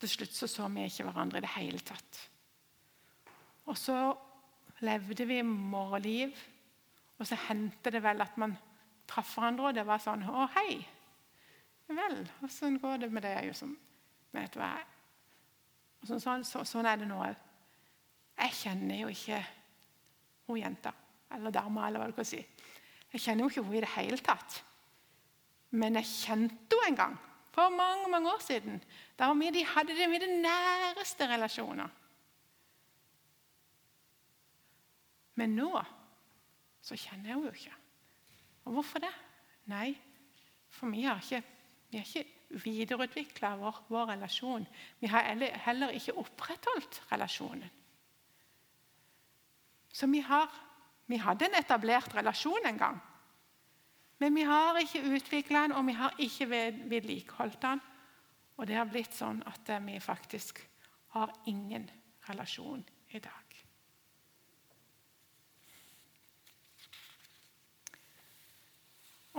Til 0.00 0.08
slutt 0.08 0.36
så, 0.36 0.48
så 0.48 0.68
vi 0.72 0.84
ikke 0.88 1.06
hverandre 1.08 1.40
i 1.40 1.44
det 1.44 1.54
hele 1.56 1.80
tatt. 1.84 2.20
Og 3.68 3.76
så 3.78 3.96
levde 4.84 5.26
vi 5.28 5.40
morgenliv, 5.44 6.36
og 7.20 7.28
så 7.28 7.36
hendte 7.48 7.92
det 7.92 8.00
vel 8.04 8.24
at 8.24 8.36
man 8.40 8.56
traff 9.10 9.34
hverandre, 9.36 9.70
og 9.70 9.76
det 9.76 9.84
var 9.86 10.00
sånn 10.00 10.24
'Å, 10.24 10.48
hei. 10.56 10.80
Vel, 11.90 12.20
åssen 12.44 12.78
går 12.78 13.00
det 13.00 13.12
med 13.12 13.22
det? 13.22 13.34
deg?' 13.34 13.76
Vet 14.32 14.52
du 14.54 14.60
hva? 14.60 14.78
Så, 16.06 16.18
sånn, 16.22 16.44
så, 16.44 16.64
sånn 16.64 16.86
er 16.86 16.96
det 16.96 17.08
nå 17.08 17.18
òg. 17.18 17.36
Jeg 18.38 18.52
kjenner 18.56 19.00
jo 19.02 19.08
ikke 19.08 19.40
hun 20.46 20.60
jenta 20.60 20.92
eller 21.34 21.50
dama, 21.50 21.86
eller 21.86 22.00
hva 22.00 22.06
du 22.10 22.16
kan 22.16 22.24
si. 22.24 22.40
Jeg 23.12 23.20
kjenner 23.20 23.44
jo 23.44 23.50
ikke 23.50 23.64
hun 23.66 23.76
i 23.76 23.82
det 23.84 23.92
hele 23.96 24.18
tatt. 24.24 24.62
Men 25.70 25.98
jeg 26.00 26.10
kjente 26.10 26.78
henne 26.80 26.90
en 26.90 26.98
gang, 26.98 27.16
for 27.54 27.70
mange 27.74 28.10
mange 28.10 28.32
år 28.32 28.42
siden. 28.42 28.82
Da 29.18 29.32
vi, 29.32 29.50
de 29.54 29.64
hadde 29.66 29.94
det 29.96 30.08
med 30.10 30.20
de 30.20 30.42
næreste 30.42 31.28
relasjoner. 31.28 31.88
Men 35.34 35.56
nå 35.56 35.72
så 36.80 36.96
kjenner 36.96 37.30
jeg 37.30 37.36
henne 37.36 37.48
jo 37.48 37.54
ikke. 37.54 37.76
Og 38.64 38.76
hvorfor 38.76 39.02
det? 39.02 39.12
Nei, 39.70 39.94
for 40.70 40.90
vi 40.90 41.04
har 41.04 41.20
ikke, 41.20 41.42
vi 41.90 42.00
har 42.00 42.06
ikke 42.06 42.62
videreutvikla 42.64 43.54
vår, 43.60 43.84
vår, 43.88 44.06
relasjon. 44.14 44.66
Vi 45.00 45.10
har 45.10 45.28
heller 45.66 45.94
ikke 45.94 46.16
opprettholdt 46.18 47.02
relasjonen. 47.12 47.70
Så 49.92 50.06
vi, 50.06 50.20
har, 50.22 50.50
vi 51.06 51.18
hadde 51.18 51.48
en 51.48 51.58
etablert 51.58 52.14
relasjon 52.14 52.66
en 52.66 52.78
gang. 52.78 53.00
Men 54.20 54.34
vi 54.36 54.42
har 54.44 54.76
ikke 54.76 55.04
utvikla 55.16 55.62
den, 55.62 55.72
og 55.72 55.86
vi 55.86 55.92
har 55.96 56.16
ikke 56.20 56.48
vedlikeholdt 56.50 57.62
den. 57.62 57.80
Og 58.60 58.66
det 58.68 58.76
har 58.76 58.88
blitt 58.90 59.14
sånn 59.16 59.40
at 59.48 59.70
vi 59.86 59.96
faktisk 60.04 60.60
har 61.16 61.32
ingen 61.48 61.88
relasjon 62.28 62.82
i 63.16 63.18
dag. 63.18 63.56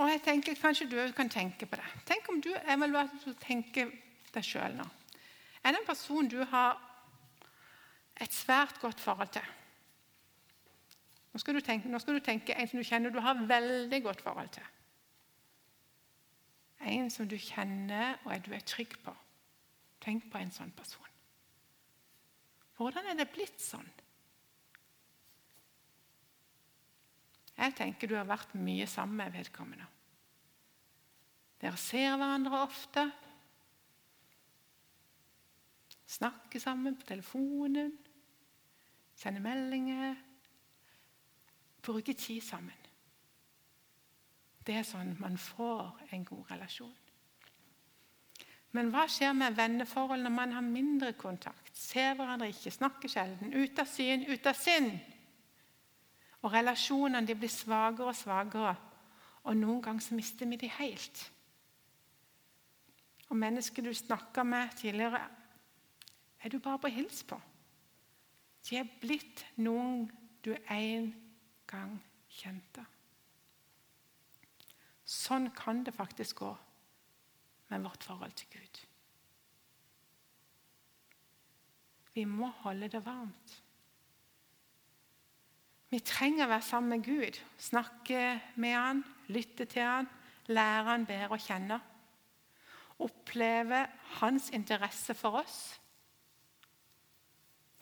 Og 0.02 0.08
jeg 0.10 0.22
tenker 0.24 0.58
Kanskje 0.58 0.88
du 0.90 0.98
kan 1.14 1.30
tenke 1.30 1.66
på 1.68 1.78
det. 1.78 1.88
Tenk 2.08 2.28
om 2.32 2.40
du 2.42 2.50
evaluerer 2.56 3.36
tenker 3.40 3.92
deg 4.32 4.44
sjøl 4.44 4.74
nå. 4.74 4.86
Er 5.62 5.72
det 5.72 5.82
en 5.82 5.86
person 5.86 6.28
du 6.28 6.40
har 6.50 6.80
et 8.18 8.32
svært 8.34 8.80
godt 8.82 9.00
forhold 9.00 9.30
til? 9.36 9.46
Nå 11.32 11.40
skal, 11.40 11.56
tenke, 11.64 11.88
nå 11.88 11.98
skal 12.02 12.18
du 12.18 12.24
tenke, 12.24 12.52
en 12.52 12.68
som 12.68 12.80
du 12.80 12.84
kjenner 12.84 13.12
du 13.12 13.20
har 13.24 13.40
veldig 13.48 14.02
godt 14.04 14.20
forhold 14.20 14.50
til. 14.52 14.66
En 16.92 17.08
som 17.10 17.28
du 17.28 17.38
kjenner 17.40 18.18
og 18.26 18.44
du 18.44 18.52
er 18.52 18.64
trygg 18.66 18.98
på. 19.04 19.14
Tenk 20.02 20.26
på 20.32 20.40
en 20.42 20.52
sånn 20.52 20.72
person. 20.76 21.08
Hvordan 22.76 23.06
er 23.12 23.16
det 23.16 23.30
blitt 23.32 23.60
sånn? 23.62 23.88
Jeg 27.56 27.76
tenker 27.78 28.10
du 28.10 28.16
har 28.18 28.26
vært 28.26 28.56
mye 28.58 28.88
sammen 28.90 29.20
med 29.20 29.36
vedkommende. 29.36 29.86
Dere 31.62 31.78
ser 31.78 32.16
hverandre 32.18 32.64
ofte. 32.64 33.04
Snakker 36.10 36.60
sammen 36.60 36.96
på 36.98 37.06
telefonen. 37.06 37.94
Sender 39.14 39.44
meldinger. 39.44 40.18
Bruker 41.82 42.14
tid 42.14 42.42
sammen. 42.44 42.78
Det 44.62 44.76
er 44.78 44.86
sånn 44.86 45.16
man 45.18 45.38
får 45.40 46.12
en 46.14 46.24
god 46.24 46.52
relasjon. 46.52 46.98
Men 48.72 48.88
hva 48.92 49.04
skjer 49.10 49.34
med 49.36 49.56
venneforhold 49.56 50.22
når 50.24 50.32
man 50.32 50.54
har 50.56 50.64
mindre 50.64 51.12
kontakt? 51.18 51.74
Ser 51.76 52.14
hverandre 52.16 52.48
ikke, 52.52 52.72
snakker 52.72 53.10
sjelden. 53.10 53.52
Ut 53.52 53.82
av 53.82 53.90
syn, 53.90 54.24
ut 54.30 54.46
av 54.48 54.56
sinn. 54.56 54.88
Og 56.42 56.54
relasjonene 56.54 57.26
de 57.28 57.36
blir 57.36 57.52
svakere 57.52 58.14
og 58.14 58.16
svakere. 58.16 58.72
Og 59.44 59.58
noen 59.58 59.82
ganger 59.84 60.06
så 60.06 60.16
mister 60.16 60.48
vi 60.48 60.60
de 60.62 60.70
helt. 60.78 61.20
Og 63.28 63.36
mennesker 63.36 63.84
du 63.84 63.92
snakka 63.96 64.44
med 64.46 64.72
tidligere, 64.78 65.20
er 66.42 66.48
du 66.48 66.58
bare 66.58 66.78
på 66.78 66.90
hils 66.92 67.22
på. 67.28 67.38
De 68.68 68.78
er 68.78 68.88
blitt 69.02 69.44
noen 69.56 70.06
du 70.44 70.52
en 70.70 71.12
gang 71.72 71.96
kjente. 72.32 72.84
Sånn 75.08 75.50
kan 75.56 75.82
det 75.84 75.94
faktisk 75.96 76.44
gå 76.44 76.52
med 77.72 77.84
vårt 77.84 78.04
forhold 78.04 78.34
til 78.36 78.52
Gud. 78.52 78.80
Vi 82.12 82.24
må 82.28 82.50
holde 82.62 82.90
det 82.92 83.00
varmt. 83.04 83.58
Vi 85.92 86.00
trenger 86.04 86.46
å 86.46 86.52
være 86.54 86.64
sammen 86.64 86.94
med 86.94 87.04
Gud, 87.04 87.38
snakke 87.60 88.40
med 88.60 88.76
Han, 88.76 89.02
lytte 89.32 89.66
til 89.68 89.84
Han, 89.84 90.08
lære 90.48 90.88
Han 90.88 91.06
bedre 91.08 91.36
å 91.36 91.40
kjenne. 91.40 91.78
Oppleve 93.02 93.84
Hans 94.20 94.48
interesse 94.56 95.16
for 95.16 95.42
oss. 95.42 95.60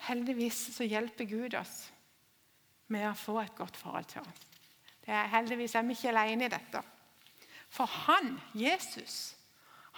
Heldigvis 0.06 0.70
så 0.75 0.87
hjelper 0.88 1.28
Gud 1.30 1.54
oss 1.59 1.90
med 2.90 3.09
å 3.09 3.16
få 3.18 3.38
et 3.42 3.56
godt 3.59 3.78
forhold 3.78 4.09
til 4.11 4.25
ham. 4.25 4.38
Det 5.00 5.12
er, 5.14 5.30
heldigvis 5.32 5.75
er 5.75 5.87
vi 5.87 5.97
ikke 5.97 6.12
alene 6.12 6.47
i 6.47 6.52
dette. 6.52 6.82
For 7.70 7.90
han, 8.06 8.35
Jesus, 8.59 9.37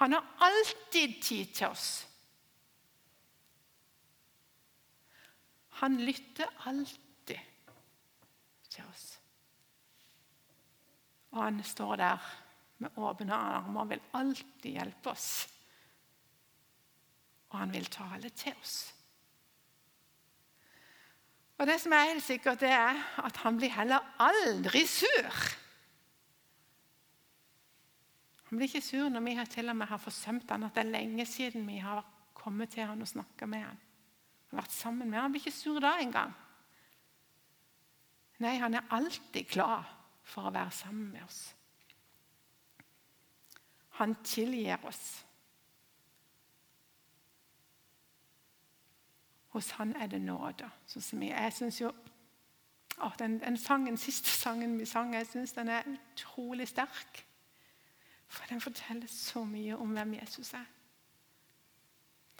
han 0.00 0.12
har 0.16 0.28
alltid 0.44 1.16
tid 1.22 1.54
til 1.56 1.72
oss. 1.72 1.88
Han 5.82 5.96
lytter 6.04 6.52
alltid 6.68 7.40
til 8.70 8.84
oss. 8.84 9.06
Og 11.32 11.42
han 11.42 11.62
står 11.64 11.96
der 11.96 12.30
med 12.82 12.98
åpne 12.98 13.34
armer 13.34 13.84
og 13.84 13.90
vil 13.90 14.08
alltid 14.18 14.76
hjelpe 14.76 15.14
oss. 15.14 15.30
Og 17.52 17.58
han 17.58 17.72
vil 17.72 17.88
tale 17.92 18.30
til 18.36 18.54
oss. 18.60 18.76
Og 21.58 21.66
Det 21.66 21.80
som 21.80 21.92
er 21.92 22.08
helt 22.10 22.24
sikkert, 22.24 22.60
det 22.60 22.70
er 22.70 22.96
at 23.22 23.36
han 23.44 23.56
blir 23.56 23.70
heller 23.70 24.00
aldri 24.18 24.86
sur. 24.86 25.36
Han 28.48 28.58
blir 28.58 28.68
ikke 28.68 28.84
sur 28.84 29.08
når 29.08 29.20
vi 29.24 29.36
til 29.48 29.68
og 29.68 29.76
med 29.76 29.86
har 29.86 29.98
forsømt 29.98 30.50
han, 30.50 30.64
at 30.64 30.74
det 30.74 30.84
er 30.84 30.90
lenge 30.90 31.26
siden 31.26 31.66
vi 31.68 31.78
har 31.78 32.04
kommet 32.34 32.70
til 32.70 32.84
han 32.84 33.00
og 33.00 33.08
snakka 33.08 33.46
med 33.46 33.62
han. 33.64 33.78
Han 34.50 34.58
har 34.58 34.64
vært 34.64 34.74
sammen 34.76 35.08
med 35.08 35.18
han. 35.18 35.22
Han 35.22 35.32
blir 35.32 35.40
ikke 35.40 35.56
sur 35.56 35.80
da 35.80 35.94
engang. 36.00 36.34
Nei, 38.42 38.58
han 38.58 38.74
er 38.74 38.88
alltid 38.90 39.46
glad 39.48 39.86
for 40.26 40.48
å 40.48 40.54
være 40.54 40.70
sammen 40.74 41.12
med 41.12 41.22
oss. 41.24 41.54
Han 44.00 44.16
tilgir 44.24 44.82
oss. 44.88 45.22
Hos 49.52 49.70
han 49.76 49.92
er 49.96 50.08
det 50.08 50.22
nåde. 50.22 50.68
Sånn 50.88 51.04
som 51.04 51.22
jeg, 51.22 51.36
jeg 51.36 51.52
synes 51.52 51.80
jo 51.80 51.90
å, 53.02 53.10
den, 53.18 53.38
den, 53.40 53.56
sangen, 53.60 53.98
siste 54.00 54.30
sangen 54.32 54.78
vi 54.78 54.86
sang, 54.88 55.12
jeg 55.14 55.28
synes 55.28 55.52
den 55.56 55.68
er 55.72 55.88
utrolig 55.88 56.68
sterk. 56.70 57.24
For 58.32 58.48
den 58.48 58.62
forteller 58.64 59.10
så 59.12 59.44
mye 59.44 59.76
om 59.76 59.92
hvem 59.92 60.14
Jesus 60.20 60.54
er. 60.56 60.68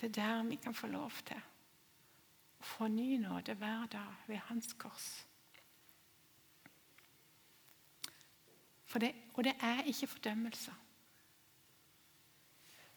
Det 0.00 0.08
er 0.08 0.14
der 0.16 0.48
vi 0.48 0.56
kan 0.56 0.74
få 0.74 0.88
lov 0.88 1.20
til 1.28 1.36
å 1.36 2.64
få 2.64 2.88
ny 2.88 3.18
nåde 3.20 3.58
hver 3.60 3.86
dag 3.92 4.24
ved 4.26 4.40
Hans 4.48 4.72
kors. 4.80 5.10
Det, 8.92 9.08
og 9.34 9.44
det 9.44 9.54
er 9.60 9.86
ikke 9.88 10.06
fordømmelse. 10.06 10.72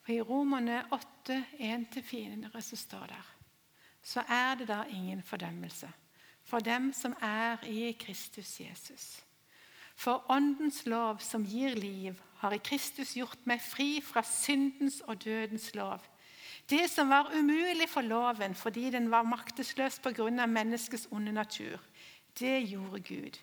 For 0.01 0.11
I 0.11 0.21
Romerne 0.21 0.81
8, 0.91 1.37
1-4 1.59 2.61
så 2.61 2.75
står 2.75 3.05
det 3.07 3.21
så 4.05 4.21
er 4.29 4.55
det 4.59 4.67
da 4.69 4.83
ingen 4.93 5.23
fordømmelse 5.23 5.89
for 6.45 6.61
dem 6.61 6.91
som 6.93 7.15
er 7.21 7.63
i 7.65 7.91
Kristus 7.99 8.59
Jesus. 8.61 9.23
For 9.95 10.25
Åndens 10.29 10.85
lov, 10.85 11.19
som 11.19 11.45
gir 11.45 11.73
liv, 11.75 12.13
har 12.37 12.53
i 12.53 12.61
Kristus 12.61 13.15
gjort 13.15 13.47
meg 13.49 13.63
fri 13.63 14.01
fra 14.03 14.21
syndens 14.27 14.99
og 15.07 15.23
dødens 15.23 15.71
lov. 15.75 16.03
Det 16.69 16.85
som 16.89 17.09
var 17.09 17.31
umulig 17.33 17.87
for 17.89 18.05
loven 18.05 18.55
fordi 18.55 18.89
den 18.93 19.09
var 19.11 19.25
maktesløs 19.25 19.99
pga. 19.99 20.45
menneskets 20.45 21.07
onde 21.11 21.31
natur, 21.31 21.79
det 22.39 22.69
gjorde 22.69 22.99
Gud. 22.99 23.39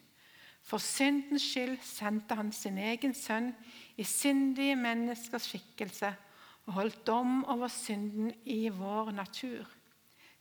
For 0.62 0.78
syndens 0.78 1.42
skyld 1.42 1.78
sendte 1.83 2.35
han 2.35 2.52
sin 2.52 2.78
egen 2.78 3.14
sønn 3.14 3.54
i 3.97 4.04
syndige 4.04 4.76
menneskers 4.76 5.49
skikkelse 5.50 6.14
og 6.66 6.73
holdt 6.73 7.07
dom 7.07 7.45
over 7.45 7.69
synden 7.69 8.33
i 8.45 8.69
vår 8.69 9.11
natur. 9.11 9.66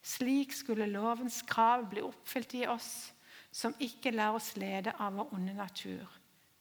Slik 0.01 0.53
skulle 0.53 0.89
lovens 0.89 1.41
krav 1.47 1.85
bli 1.89 2.01
oppfylt 2.01 2.55
i 2.57 2.65
oss 2.67 3.11
som 3.51 3.75
ikke 3.83 4.13
lar 4.15 4.37
oss 4.37 4.55
lede 4.55 4.93
av 4.97 5.13
vår 5.19 5.33
onde 5.35 5.53
natur, 5.53 6.07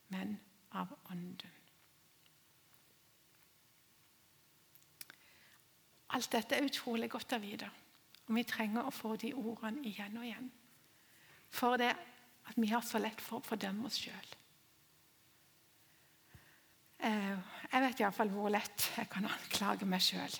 men 0.08 0.34
av 0.74 0.90
Ånden. 1.10 1.56
Alt 6.10 6.32
dette 6.32 6.56
er 6.58 6.66
utrolig 6.66 7.06
godt 7.10 7.36
å 7.36 7.38
vite, 7.38 7.68
og 8.26 8.34
vi 8.34 8.42
trenger 8.44 8.86
å 8.86 8.94
få 8.94 9.14
de 9.22 9.30
ordene 9.38 9.84
igjen 9.86 10.18
og 10.18 10.26
igjen. 10.26 10.50
For 11.54 11.78
det 11.78 11.92
at 12.50 12.58
vi 12.58 12.70
har 12.72 12.82
så 12.82 12.98
lett 12.98 13.22
for 13.22 13.38
å 13.38 13.46
fordømme 13.46 13.86
oss 13.86 14.00
sjøl. 14.02 14.30
Eh, 17.06 17.36
jeg 17.70 17.82
vet 17.84 18.02
iallfall 18.02 18.32
hvor 18.34 18.50
lett 18.52 18.90
jeg 18.96 19.08
kan 19.12 19.28
anklage 19.30 19.86
meg 19.88 20.02
sjøl. 20.04 20.34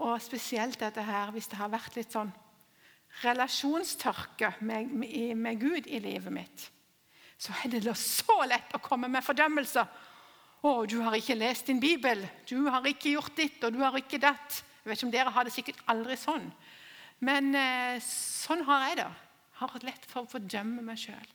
Og 0.00 0.20
spesielt 0.24 0.80
dette 0.80 1.04
her 1.04 1.32
hvis 1.34 1.48
det 1.50 1.58
har 1.60 1.72
vært 1.72 1.96
litt 1.98 2.12
sånn 2.14 2.32
relasjonstørke 3.24 4.54
med, 4.60 4.92
med, 4.94 5.34
med 5.36 5.60
Gud 5.60 5.88
i 5.90 5.98
livet 6.02 6.32
mitt. 6.32 6.66
Så 7.40 7.52
er 7.64 7.72
det 7.72 7.96
så 7.98 8.36
lett 8.48 8.74
å 8.76 8.82
komme 8.84 9.10
med 9.10 9.24
fordømmelser. 9.24 9.88
'Å, 10.60 10.84
du 10.84 10.98
har 11.00 11.16
ikke 11.16 11.38
lest 11.40 11.70
din 11.70 11.80
bibel. 11.80 12.20
Du 12.44 12.68
har 12.68 12.84
ikke 12.84 13.14
gjort 13.14 13.36
ditt, 13.36 13.62
og 13.64 13.72
du 13.72 13.80
har 13.80 13.96
ikke 13.96 14.20
datt.' 14.20 14.60
Jeg 14.80 14.88
vet 14.88 14.98
ikke 14.98 15.06
om 15.06 15.12
Dere 15.12 15.32
har 15.32 15.44
det 15.44 15.52
sikkert 15.52 15.80
aldri 15.92 16.16
sånn, 16.16 16.46
men 17.20 17.50
eh, 17.56 17.98
sånn 18.00 18.62
har 18.64 18.86
jeg 18.88 18.96
det. 19.02 19.08
Har 19.60 19.74
lett 19.84 20.06
for 20.08 20.24
å 20.24 20.30
fordømme 20.30 20.84
meg 20.84 21.00
sjøl. 21.00 21.32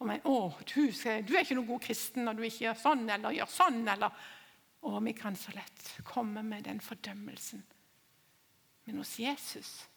Og 0.00 0.12
'Å, 0.12 0.36
du, 0.68 0.82
du, 0.92 1.32
er 1.32 1.44
ikke 1.44 1.56
noen 1.56 1.70
god 1.72 1.84
kristen 1.84 2.28
når 2.28 2.36
du 2.36 2.44
ikke 2.48 2.64
gjør 2.66 2.82
sånn 2.82 3.08
eller 3.08 3.36
gjør 3.36 3.52
sånn.' 3.52 3.80
Eller, 3.88 4.28
og 4.88 5.00
vi 5.04 5.16
kan 5.16 5.36
så 5.36 5.52
lett 5.56 5.94
komme 6.06 6.44
med 6.46 6.68
den 6.68 6.80
fordømmelsen. 6.80 7.64
Men 8.88 9.02
hos 9.02 9.18
Jesus 9.20 9.88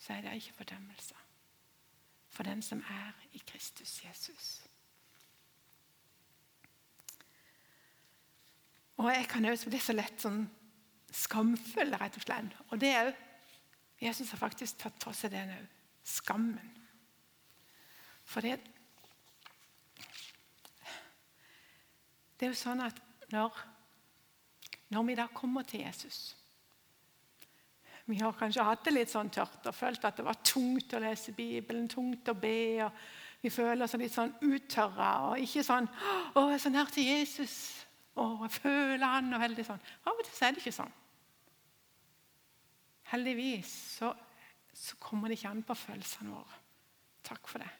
så 0.00 0.14
er 0.14 0.22
det 0.24 0.38
ikke 0.38 0.54
fordømmelse 0.62 1.14
for 2.32 2.46
den 2.48 2.62
som 2.62 2.80
er 2.80 3.12
i 3.36 3.42
Kristus 3.46 3.98
Jesus. 4.04 4.62
Og 8.96 9.10
jeg 9.12 9.26
kan 9.28 9.44
også 9.44 9.68
bli 9.68 9.80
så 9.82 9.92
lett 9.92 10.24
sånn 10.24 10.40
skamfull, 11.12 11.92
rett 12.00 12.16
og 12.16 12.24
slett. 12.24 12.56
Og 12.70 12.80
det 12.80 12.94
er 12.96 13.12
Jesus 14.00 14.32
har 14.32 14.40
faktisk 14.40 14.80
tatt 14.80 14.96
på 15.04 15.12
seg 15.12 15.36
den 15.36 15.52
òg. 15.58 15.68
Skammen. 16.08 16.72
For 18.24 18.40
det 18.40 18.56
Det 22.38 22.46
er 22.46 22.54
jo 22.54 22.62
sånn 22.64 22.80
at 22.80 23.04
når, 23.34 23.52
når 24.94 25.08
vi 25.10 25.14
da 25.18 25.28
kommer 25.28 25.66
til 25.68 25.82
Jesus 25.84 26.37
vi 28.08 28.18
har 28.22 28.32
kanskje 28.32 28.64
hatt 28.64 28.86
det 28.86 28.94
litt 28.94 29.10
sånn 29.12 29.28
tørt 29.32 29.66
og 29.68 29.74
følt 29.76 30.04
at 30.08 30.16
det 30.16 30.24
var 30.24 30.38
tungt 30.40 30.94
å 30.96 31.00
lese 31.02 31.34
Bibelen, 31.36 31.88
tungt 31.92 32.30
å 32.32 32.34
be. 32.38 32.84
og 32.86 33.42
Vi 33.42 33.50
føler 33.52 33.84
oss 33.84 33.96
litt 34.00 34.14
sånn 34.14 34.32
uttørra 34.48 35.10
og 35.28 35.42
ikke 35.44 35.64
sånn 35.64 35.88
'Å, 35.88 36.48
jeg 36.48 36.54
er 36.54 36.62
så 36.64 36.72
nær 36.72 36.88
til 36.90 37.04
Jesus.' 37.04 37.84
Å, 38.18 38.24
jeg 38.42 38.50
føler 38.50 39.06
han 39.06 39.34
og 39.34 39.40
veldig 39.40 39.64
sånn. 39.64 39.82
Av 40.06 40.16
og 40.16 40.24
til 40.26 40.46
er 40.46 40.52
det 40.52 40.62
ikke 40.64 40.74
sånn. 40.74 40.94
Heldigvis 43.12 43.74
så, 44.00 44.08
så 44.74 44.96
kommer 44.98 45.28
det 45.28 45.38
ikke 45.38 45.52
an 45.52 45.62
på 45.62 45.76
følelsene 45.78 46.32
våre. 46.34 46.58
Takk 47.22 47.46
for 47.46 47.62
det. 47.62 47.70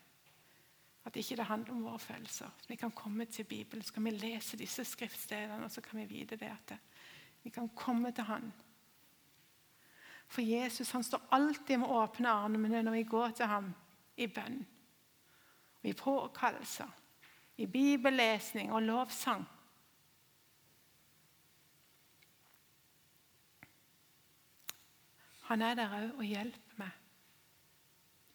At 1.08 1.16
ikke 1.16 1.40
det 1.40 1.48
handler 1.48 1.74
om 1.74 1.82
våre 1.88 1.98
følelser. 1.98 2.54
Vi 2.68 2.76
kan 2.76 2.94
komme 2.94 3.26
til 3.26 3.48
Bibelen, 3.50 3.82
så 3.82 3.96
kan 3.96 4.04
vi 4.04 4.14
lese 4.14 4.60
disse 4.60 4.84
skriftstedene, 4.84 5.64
og 5.64 5.72
så 5.72 5.80
kan 5.80 5.98
vi 5.98 6.06
vite 6.06 6.36
det 6.36 6.52
at 6.52 6.76
vi 7.42 7.50
kan 7.50 7.68
komme 7.74 8.12
til 8.12 8.24
Han 8.24 8.52
for 10.28 10.44
Jesus 10.44 10.90
han 10.92 11.04
står 11.04 11.20
alltid 11.30 11.78
med 11.78 11.88
åpne 11.88 12.30
armene 12.30 12.82
når 12.82 12.92
vi 12.92 13.02
går 13.08 13.30
til 13.36 13.48
ham 13.48 13.70
i 14.16 14.26
bønn, 14.26 14.58
i 15.82 15.92
påkallelser, 15.96 16.90
i 17.56 17.66
bibellesning 17.66 18.72
og 18.72 18.82
lovsang. 18.82 19.46
Han 25.48 25.62
er 25.64 25.78
der 25.78 25.94
òg 25.96 26.18
og 26.20 26.26
hjelper 26.28 26.82
meg 26.82 26.96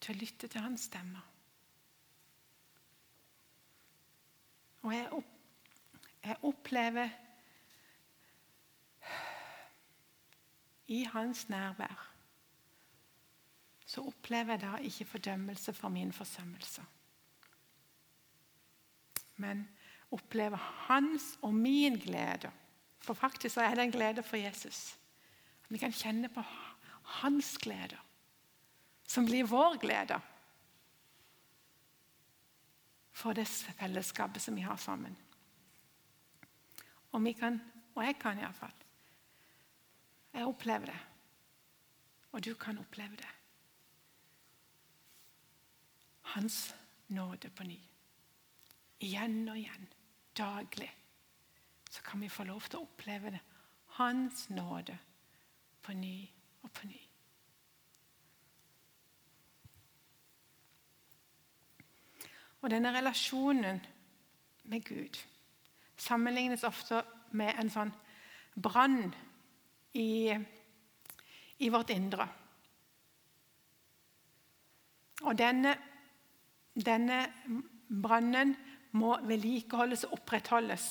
til 0.02 0.16
å 0.16 0.18
lytte 0.18 0.48
til 0.50 0.64
hans 0.64 0.88
stemme. 0.90 1.20
Og 4.84 4.92
jeg, 4.92 5.06
opp, 5.16 5.28
jeg 6.26 6.40
opplever 6.42 7.14
i 10.86 11.04
hans 11.04 11.48
nærvær, 11.48 12.10
så 13.86 14.00
opplever 14.00 14.52
jeg 14.52 14.60
da 14.60 14.76
ikke 14.76 15.04
fordømmelse 15.04 15.72
for 15.72 15.88
min 15.88 16.12
forsømmelse. 16.12 16.84
Men 19.36 19.68
opplever 20.10 20.56
hans 20.56 21.38
og 21.42 21.54
min 21.54 21.98
glede. 21.98 22.50
For 22.98 23.14
faktisk 23.14 23.56
er 23.56 23.74
det 23.74 23.84
en 23.84 23.92
glede 23.92 24.22
for 24.22 24.36
Jesus. 24.36 24.98
Vi 25.68 25.78
kan 25.78 25.92
kjenne 25.92 26.28
på 26.28 26.42
hans 27.02 27.58
glede, 27.58 27.98
som 29.08 29.26
blir 29.26 29.46
vår 29.46 29.78
glede. 29.80 30.20
For 33.12 33.32
det 33.32 33.48
fellesskapet 33.48 34.42
som 34.42 34.56
vi 34.56 34.60
har 34.60 34.76
sammen. 34.76 35.16
Og, 37.12 37.24
vi 37.24 37.32
kan, 37.32 37.60
og 37.94 38.04
jeg 38.04 38.16
kan 38.20 38.38
iallfall 38.38 38.83
jeg 40.34 40.46
opplever 40.46 40.90
det. 40.90 41.00
Og 42.32 42.44
du 42.44 42.54
kan 42.54 42.78
oppleve 42.78 43.16
det. 43.16 43.30
Hans 46.34 46.74
nåde 47.08 47.50
på 47.50 47.64
ny. 47.64 47.78
Igjen 49.00 49.48
og 49.48 49.58
igjen. 49.58 49.88
Daglig. 50.36 50.90
Så 51.90 52.02
kan 52.02 52.20
vi 52.20 52.28
få 52.28 52.44
lov 52.44 52.66
til 52.66 52.80
å 52.80 52.86
oppleve 52.88 53.30
det. 53.30 53.40
Hans 53.98 54.48
nåde 54.50 54.98
på 55.82 55.92
ny 55.94 56.16
og 56.62 56.72
på 56.72 56.88
ny. 56.90 57.00
Og 62.64 62.70
denne 62.72 62.90
relasjonen 62.96 63.82
med 64.64 64.84
Gud 64.88 65.18
sammenlignes 66.00 66.64
ofte 66.64 67.02
med 67.36 67.52
en 67.60 67.70
sånn 67.70 67.92
brann 68.56 69.12
i, 69.94 70.34
i 71.58 71.70
vårt 71.72 71.90
indre. 71.94 72.26
Og 75.24 75.38
denne, 75.38 75.74
denne 76.74 77.20
brannen 77.88 78.54
må 78.98 79.16
vedlikeholdes 79.26 80.06
og 80.08 80.18
opprettholdes. 80.18 80.86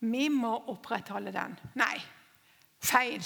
Vi 0.00 0.28
må 0.32 0.52
opprettholde 0.72 1.32
den. 1.34 1.56
Nei, 1.76 1.96
feil. 2.80 3.24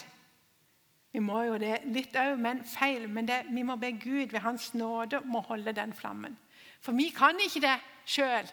Vi 1.15 1.21
må 1.23 1.45
jo 1.47 1.59
det 1.63 1.85
litt 1.95 2.17
òg, 2.19 2.35
men 2.43 2.65
feil. 2.67 3.07
Men 3.07 3.29
det, 3.29 3.45
vi 3.55 3.63
må 3.63 3.77
be 3.79 3.93
Gud 4.03 4.33
ved 4.33 4.43
Hans 4.43 4.73
nåde 4.75 5.21
om 5.23 5.39
å 5.39 5.45
holde 5.47 5.75
den 5.77 5.95
flammen. 5.95 6.35
For 6.83 6.97
vi 6.99 7.13
kan 7.15 7.39
ikke 7.41 7.63
det 7.63 7.77
sjøl. 8.11 8.51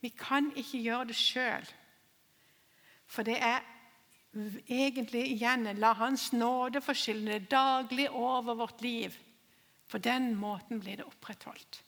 Vi 0.00 0.08
kan 0.08 0.52
ikke 0.56 0.82
gjøre 0.82 1.08
det 1.10 1.16
sjøl. 1.18 1.66
For 3.08 3.26
det 3.26 3.38
er 3.42 3.64
egentlig 4.68 5.24
igjen 5.32 5.66
la 5.80 5.94
Hans 5.98 6.32
nåde 6.32 6.80
forskylle 6.84 7.40
daglig 7.50 8.10
over 8.10 8.54
vårt 8.54 8.82
liv. 8.82 9.16
På 9.88 9.98
den 9.98 10.34
måten 10.36 10.80
blir 10.80 11.00
det 11.00 11.06
opprettholdt. 11.08 11.82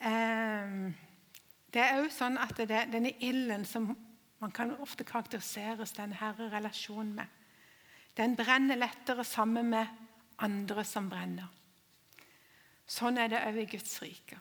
Ehm, 0.00 0.94
det 1.72 1.82
er 1.82 2.00
også 2.00 2.24
sånn 2.24 2.38
at 2.40 2.56
det, 2.56 2.86
denne 2.92 3.12
ilden 3.20 3.66
som 3.68 3.92
man 4.40 4.52
kan 4.56 4.72
ofte 4.80 5.04
karakteriseres 5.04 5.92
denne 5.92 6.32
relasjonen 6.40 7.12
med, 7.20 7.39
den 8.20 8.36
brenner 8.36 8.76
lettere 8.76 9.24
sammen 9.24 9.70
med 9.70 9.86
andre 10.38 10.84
som 10.84 11.08
brenner. 11.08 11.48
Sånn 12.90 13.18
er 13.18 13.30
det 13.32 13.40
òg 13.46 13.60
i 13.62 13.68
Guds 13.70 14.00
rike. 14.02 14.36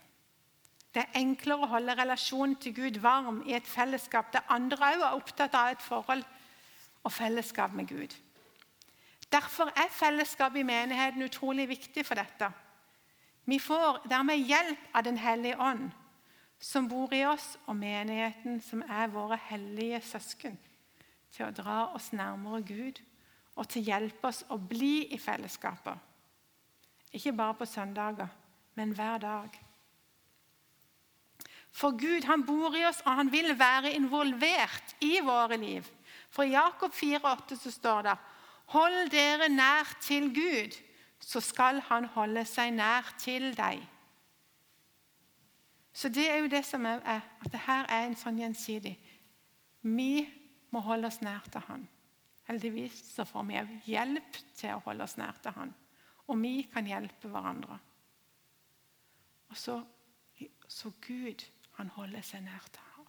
Det 0.89 1.03
er 1.03 1.19
enklere 1.21 1.63
å 1.63 1.71
holde 1.75 1.95
relasjonen 1.95 2.57
til 2.59 2.73
Gud 2.75 2.97
varm 3.03 3.43
i 3.47 3.53
et 3.55 3.67
fellesskap 3.69 4.33
der 4.33 4.47
andre 4.51 4.95
òg 4.95 5.03
er 5.05 5.19
opptatt 5.19 5.55
av 5.55 5.71
et 5.71 5.85
forhold 5.85 6.25
og 7.05 7.13
fellesskap 7.13 7.75
med 7.77 7.87
Gud. 7.87 8.15
Derfor 9.31 9.69
er 9.77 9.93
fellesskap 9.93 10.55
i 10.57 10.65
menigheten 10.65 11.23
utrolig 11.23 11.69
viktig 11.69 12.03
for 12.05 12.19
dette. 12.19 12.49
Vi 13.45 13.59
får 13.61 14.01
dermed 14.09 14.41
hjelp 14.49 14.89
av 14.93 15.03
Den 15.03 15.17
hellige 15.17 15.59
ånd, 15.61 15.91
som 16.59 16.89
bor 16.89 17.13
i 17.13 17.23
oss, 17.25 17.57
og 17.65 17.75
menigheten, 17.75 18.59
som 18.61 18.81
er 18.81 19.07
våre 19.07 19.37
hellige 19.49 20.01
søsken, 20.01 20.57
til 21.31 21.45
å 21.45 21.53
dra 21.55 21.77
oss 21.95 22.11
nærmere 22.11 22.61
Gud 22.65 22.99
og 23.59 23.67
til 23.67 23.83
å 23.83 23.89
hjelpe 23.91 24.29
oss 24.31 24.45
å 24.49 24.57
bli 24.57 25.09
i 25.13 25.19
fellesskapet. 25.19 26.07
Ikke 27.15 27.33
bare 27.35 27.57
på 27.59 27.67
søndager, 27.67 28.29
men 28.77 28.93
hver 28.95 29.19
dag. 29.21 29.59
For 31.71 31.95
Gud 31.97 32.25
han 32.25 32.45
bor 32.45 32.75
i 32.75 32.85
oss, 32.87 33.01
og 33.05 33.15
han 33.19 33.31
vil 33.31 33.53
være 33.59 33.93
involvert 33.97 34.95
i 35.05 35.19
våre 35.25 35.57
liv. 35.57 35.85
For 36.29 36.45
i 36.45 36.55
Jakob 36.55 36.93
4,8 36.93 37.57
så 37.59 37.71
står 37.73 38.01
det 38.09 38.17
Hold 38.69 39.09
dere 39.09 39.49
nær 39.49 39.87
til 40.01 40.29
Gud, 40.33 40.75
så 41.19 41.41
skal 41.41 41.81
han 41.89 42.05
holde 42.13 42.45
seg 42.45 42.73
nær 42.77 43.07
til 43.19 43.49
deg. 43.57 43.81
Så 45.93 46.09
det 46.13 46.29
er 46.29 46.37
jo 46.43 46.51
det 46.51 46.61
som 46.65 46.85
er, 46.85 47.01
at 47.03 47.51
det 47.51 47.59
her 47.65 47.89
er 47.89 48.05
en 48.05 48.15
sånn 48.15 48.37
gjensidig. 48.39 48.93
Vi 49.81 50.27
må 50.69 50.83
holde 50.85 51.09
oss 51.09 51.19
nær 51.25 51.47
til 51.51 51.65
han. 51.65 51.87
Heldigvis 52.49 52.97
så 53.13 53.25
får 53.29 53.45
vi 53.45 53.59
hjelp 53.91 54.39
til 54.57 54.73
å 54.73 54.81
holde 54.87 55.05
oss 55.05 55.19
nær 55.21 55.37
til 55.43 55.53
han. 55.53 55.73
Og 56.29 56.37
vi 56.41 56.63
kan 56.69 56.87
hjelpe 56.89 57.29
hverandre. 57.29 57.77
Og 59.49 59.57
så, 59.57 59.77
så 60.69 60.91
Gud, 61.05 61.45
han 61.77 61.91
holder 61.93 62.25
seg 62.25 62.43
nær 62.45 62.65
til, 62.73 63.05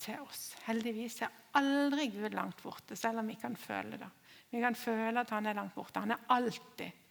til 0.00 0.20
oss. 0.24 0.50
Heldigvis 0.66 1.22
er 1.24 1.34
aldri 1.56 2.10
Gud 2.12 2.36
langt 2.36 2.60
borte, 2.64 2.96
selv 2.96 3.22
om 3.22 3.32
vi 3.32 3.38
kan 3.40 3.56
føle 3.56 3.98
det. 4.00 4.10
Vi 4.52 4.60
kan 4.62 4.76
føle 4.78 5.24
at 5.24 5.32
han 5.34 5.48
er 5.48 5.56
langt 5.56 5.74
borte. 5.76 6.04
Han 6.04 6.14
er 6.14 6.28
alltid 6.36 7.02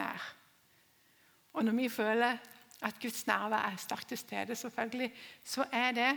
nær. 0.00 0.32
Og 1.52 1.64
når 1.68 1.76
vi 1.76 1.88
føler 1.92 2.40
at 2.82 3.00
Guds 3.00 3.26
nærvær 3.28 3.68
er 3.68 3.80
sterkt 3.80 4.08
til 4.10 4.18
stede, 4.18 4.56
selvfølgelig, 4.56 5.12
så 5.44 5.68
er 5.72 5.92
det 5.96 6.10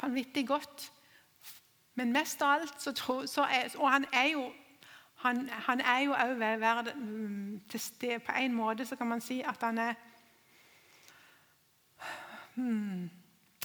vanvittig 0.00 0.46
godt. 0.48 0.90
Men 1.98 2.14
mest 2.14 2.42
av 2.42 2.60
alt 2.60 2.82
så 2.82 2.92
så 3.26 3.42
er, 3.42 3.68
Og 3.78 3.90
han 3.90 4.06
er 4.12 4.30
jo 4.32 4.48
han, 5.18 5.48
han 5.48 5.80
er 5.80 5.98
jo 6.06 6.14
òg 6.14 6.34
ved 6.38 6.58
verden 6.62 7.62
til 7.70 7.80
stede 7.80 8.18
På 8.22 8.32
en 8.38 8.54
måte 8.54 8.86
så 8.86 8.96
kan 8.96 9.06
man 9.06 9.20
si 9.20 9.40
at 9.40 9.62
han 9.62 9.78
er 9.78 9.94
hmm, 12.54 13.10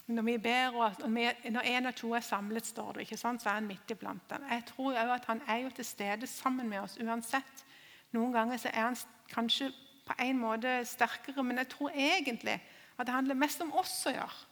Når 0.07 0.23
vi 0.23 0.37
ber, 0.37 0.73
og 0.75 1.09
når 1.51 1.61
en 1.61 1.85
og 1.85 1.95
to 1.95 2.13
er 2.13 2.19
samlet, 2.19 2.65
står 2.65 2.91
det, 2.91 3.01
ikke 3.01 3.17
sant, 3.17 3.41
så 3.41 3.49
er 3.49 3.53
han 3.53 3.67
midt 3.67 3.91
iblant 3.91 4.29
dem. 4.29 4.43
Jeg 4.51 4.65
tror 4.67 4.97
òg 4.99 5.13
at 5.13 5.25
han 5.25 5.41
er 5.47 5.57
jo 5.57 5.69
til 5.69 5.85
stede 5.85 6.27
sammen 6.27 6.69
med 6.69 6.79
oss 6.79 6.97
uansett. 6.99 7.63
Noen 8.11 8.33
ganger 8.33 8.57
så 8.57 8.69
er 8.73 8.81
han 8.81 8.97
kanskje 9.31 9.71
på 10.05 10.13
en 10.19 10.37
måte 10.37 10.85
sterkere, 10.85 11.43
men 11.43 11.57
jeg 11.57 11.69
tror 11.69 11.89
egentlig 11.89 12.59
at 12.97 13.07
det 13.07 13.15
handler 13.15 13.39
mest 13.39 13.61
om 13.61 13.71
oss 13.73 13.95
å 14.05 14.11
gjøre. 14.11 14.43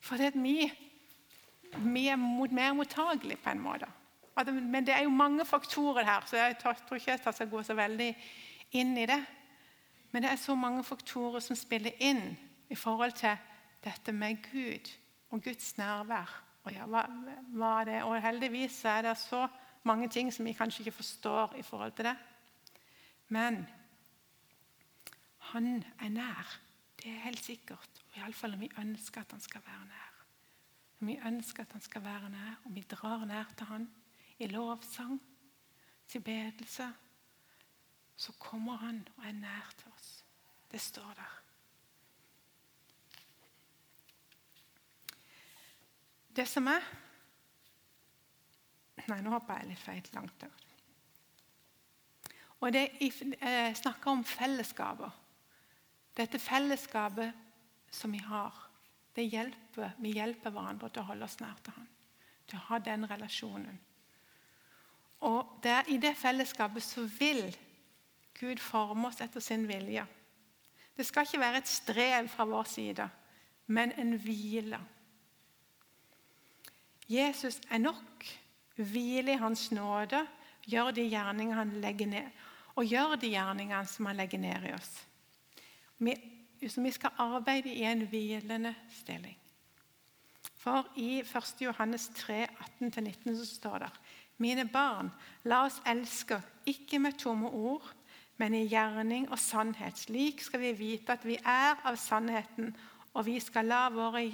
For 0.00 0.16
det 0.16 0.32
vi, 0.34 0.66
mer 1.78 2.16
mottagelige 2.74 3.36
på 3.36 3.50
en 3.50 3.62
måte. 3.62 3.86
Men 4.46 4.86
det 4.86 4.94
er 4.94 5.02
jo 5.02 5.10
mange 5.10 5.44
faktorer 5.44 6.04
her, 6.04 6.24
så 6.26 6.36
jeg 6.36 6.58
tror 6.58 6.96
ikke 6.96 7.10
jeg 7.12 7.34
skal 7.34 7.50
gå 7.50 7.62
så 7.62 7.74
veldig 7.74 8.14
inn 8.72 8.96
i 8.98 9.06
det. 9.06 9.20
Men 10.10 10.22
det 10.22 10.30
er 10.30 10.36
så 10.36 10.54
mange 10.54 10.84
faktorer 10.84 11.40
som 11.40 11.56
spiller 11.56 11.92
inn 12.02 12.36
i 12.70 12.74
forhold 12.74 13.12
til 13.18 13.36
dette 13.84 14.12
med 14.12 14.42
Gud 14.52 14.90
og 15.30 15.42
Guds 15.44 15.76
nærvær. 15.78 16.30
Og, 16.64 16.72
ja, 16.72 16.86
hva, 16.86 17.04
hva 17.56 17.74
og 18.04 18.16
heldigvis 18.22 18.82
er 18.84 19.02
det 19.08 19.16
så 19.18 19.46
mange 19.88 20.08
ting 20.08 20.32
som 20.32 20.44
vi 20.44 20.52
kanskje 20.52 20.84
ikke 20.84 20.98
forstår 20.98 21.54
i 21.58 21.62
forhold 21.62 21.92
til 21.96 22.10
det. 22.10 22.16
Men 23.28 23.66
han 25.52 25.84
er 26.00 26.08
nær. 26.08 26.58
Det 27.00 27.10
er 27.10 27.24
helt 27.24 27.44
sikkert. 27.44 28.02
Iallfall 28.16 28.54
om 28.54 28.60
vi 28.60 28.70
ønsker 28.78 29.20
at 29.20 29.32
han 29.32 29.40
skal 29.40 29.62
være 29.66 29.86
nær. 29.86 30.09
Om 31.00 31.06
vi 31.06 31.20
ønsker 31.26 31.64
at 31.64 31.72
han 31.72 31.80
skal 31.80 32.04
være 32.04 32.30
nær, 32.30 32.60
og 32.64 32.74
vi 32.74 32.82
drar 32.82 33.24
nær 33.24 33.52
til 33.56 33.66
han 33.66 33.90
i 34.38 34.46
lovsang, 34.46 35.20
til 36.08 36.20
bedelse, 36.20 36.92
så 38.16 38.32
kommer 38.32 38.76
han 38.76 39.08
og 39.16 39.26
er 39.26 39.32
nær 39.32 39.72
til 39.78 39.92
oss. 39.96 40.24
Det 40.70 40.80
står 40.80 41.14
der. 41.16 41.36
Det 46.36 46.48
som 46.48 46.66
er 46.66 46.84
Nei, 49.08 49.16
nå 49.24 49.30
hopper 49.32 49.58
jeg 49.58 49.70
litt 49.70 49.80
feil 49.80 50.08
langt. 50.14 50.40
der. 50.40 50.50
Og 52.60 52.72
det 52.72 52.90
Jeg 53.40 53.76
snakker 53.76 54.10
om 54.10 54.24
fellesskaper. 54.24 55.10
Dette 56.16 56.38
fellesskapet 56.38 57.32
som 57.90 58.12
vi 58.12 58.18
har, 58.18 58.69
det 59.16 59.26
hjelper, 59.26 59.96
vi 59.98 60.14
hjelper 60.14 60.52
hverandre 60.54 60.90
til 60.90 61.02
å 61.02 61.08
holde 61.10 61.26
oss 61.26 61.40
nær 61.42 61.58
til 61.64 61.74
Han. 61.76 61.88
Til 62.50 62.58
å 62.58 62.66
ha 62.68 62.78
den 62.82 63.06
relasjonen. 63.10 63.80
Og 65.26 65.58
der, 65.62 65.88
I 65.88 65.98
det 66.00 66.14
fellesskapet 66.16 66.82
så 66.82 67.04
vil 67.18 67.50
Gud 68.40 68.62
forme 68.62 69.10
oss 69.10 69.20
etter 69.20 69.42
sin 69.44 69.66
vilje. 69.68 70.06
Det 70.96 71.06
skal 71.06 71.26
ikke 71.26 71.42
være 71.42 71.60
et 71.60 71.68
strev 71.68 72.28
fra 72.28 72.46
vår 72.48 72.66
side, 72.68 73.08
men 73.66 73.92
en 74.00 74.14
hvile. 74.20 74.80
Jesus 77.10 77.60
er 77.70 77.82
nok. 77.82 78.26
Hvile 78.76 79.34
i 79.34 79.40
Hans 79.40 79.70
nåde. 79.72 80.22
Gjør 80.70 80.92
de 80.94 81.08
gjerningene 81.08 81.58
han 81.58 81.72
legger 81.82 82.06
ned. 82.06 82.28
Og 82.78 82.86
gjør 82.86 83.16
de 83.20 83.32
gjerningene 83.32 83.86
som 83.90 84.06
han 84.06 84.16
legger 84.16 84.38
ned 84.38 84.68
i 84.68 84.74
oss. 84.76 84.92
Vi, 85.98 86.14
vi 86.60 86.90
skal 86.92 87.10
arbeide 87.18 87.72
i 87.72 87.82
en 87.88 88.06
hvilende 88.06 88.74
stilling. 88.92 89.36
For 90.60 90.88
i 90.96 91.20
1. 91.20 91.54
Johannes 91.60 92.10
3, 92.14 92.46
18-19 92.80 93.36
så 93.36 93.46
står 93.46 93.78
det 93.78 93.90
mine 94.40 94.64
barn, 94.68 95.10
la 95.44 95.64
oss 95.66 95.80
elske, 95.88 96.40
ikke 96.68 96.98
med 96.98 97.18
tomme 97.20 97.48
ord, 97.48 97.84
men 98.40 98.54
i 98.56 98.66
gjerning 98.68 99.26
og 99.28 99.38
sannhet. 99.38 99.98
Slik 100.00 100.40
skal 100.40 100.62
vi 100.62 100.72
vite 100.78 101.12
at 101.12 101.26
vi 101.28 101.36
er 101.36 101.80
av 101.84 101.98
sannheten, 102.00 102.72
og 103.12 103.26
vi 103.26 103.36
skal 103.40 103.68
la 103.68 103.82
våre, 103.92 104.24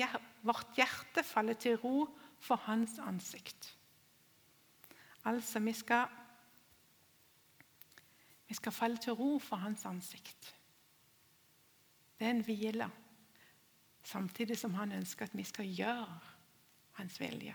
vårt 0.47 0.79
hjerte 0.79 1.25
falle 1.27 1.57
til 1.59 1.79
ro 1.83 2.05
for 2.43 2.63
Hans 2.69 2.99
ansikt. 3.03 3.73
Altså, 5.27 5.59
vi 5.59 5.73
skal, 5.75 6.07
vi 8.47 8.55
skal 8.55 8.73
falle 8.73 9.03
til 9.03 9.19
ro 9.19 9.39
for 9.43 9.57
Hans 9.57 9.87
ansikt. 9.91 10.56
Det 12.19 12.27
er 12.27 12.31
en 12.31 12.45
hvile, 12.45 12.89
samtidig 14.05 14.59
som 14.59 14.75
han 14.75 14.93
ønsker 14.97 15.29
at 15.29 15.37
vi 15.37 15.45
skal 15.45 15.69
gjøre 15.69 16.21
hans 16.97 17.21
vilje. 17.21 17.55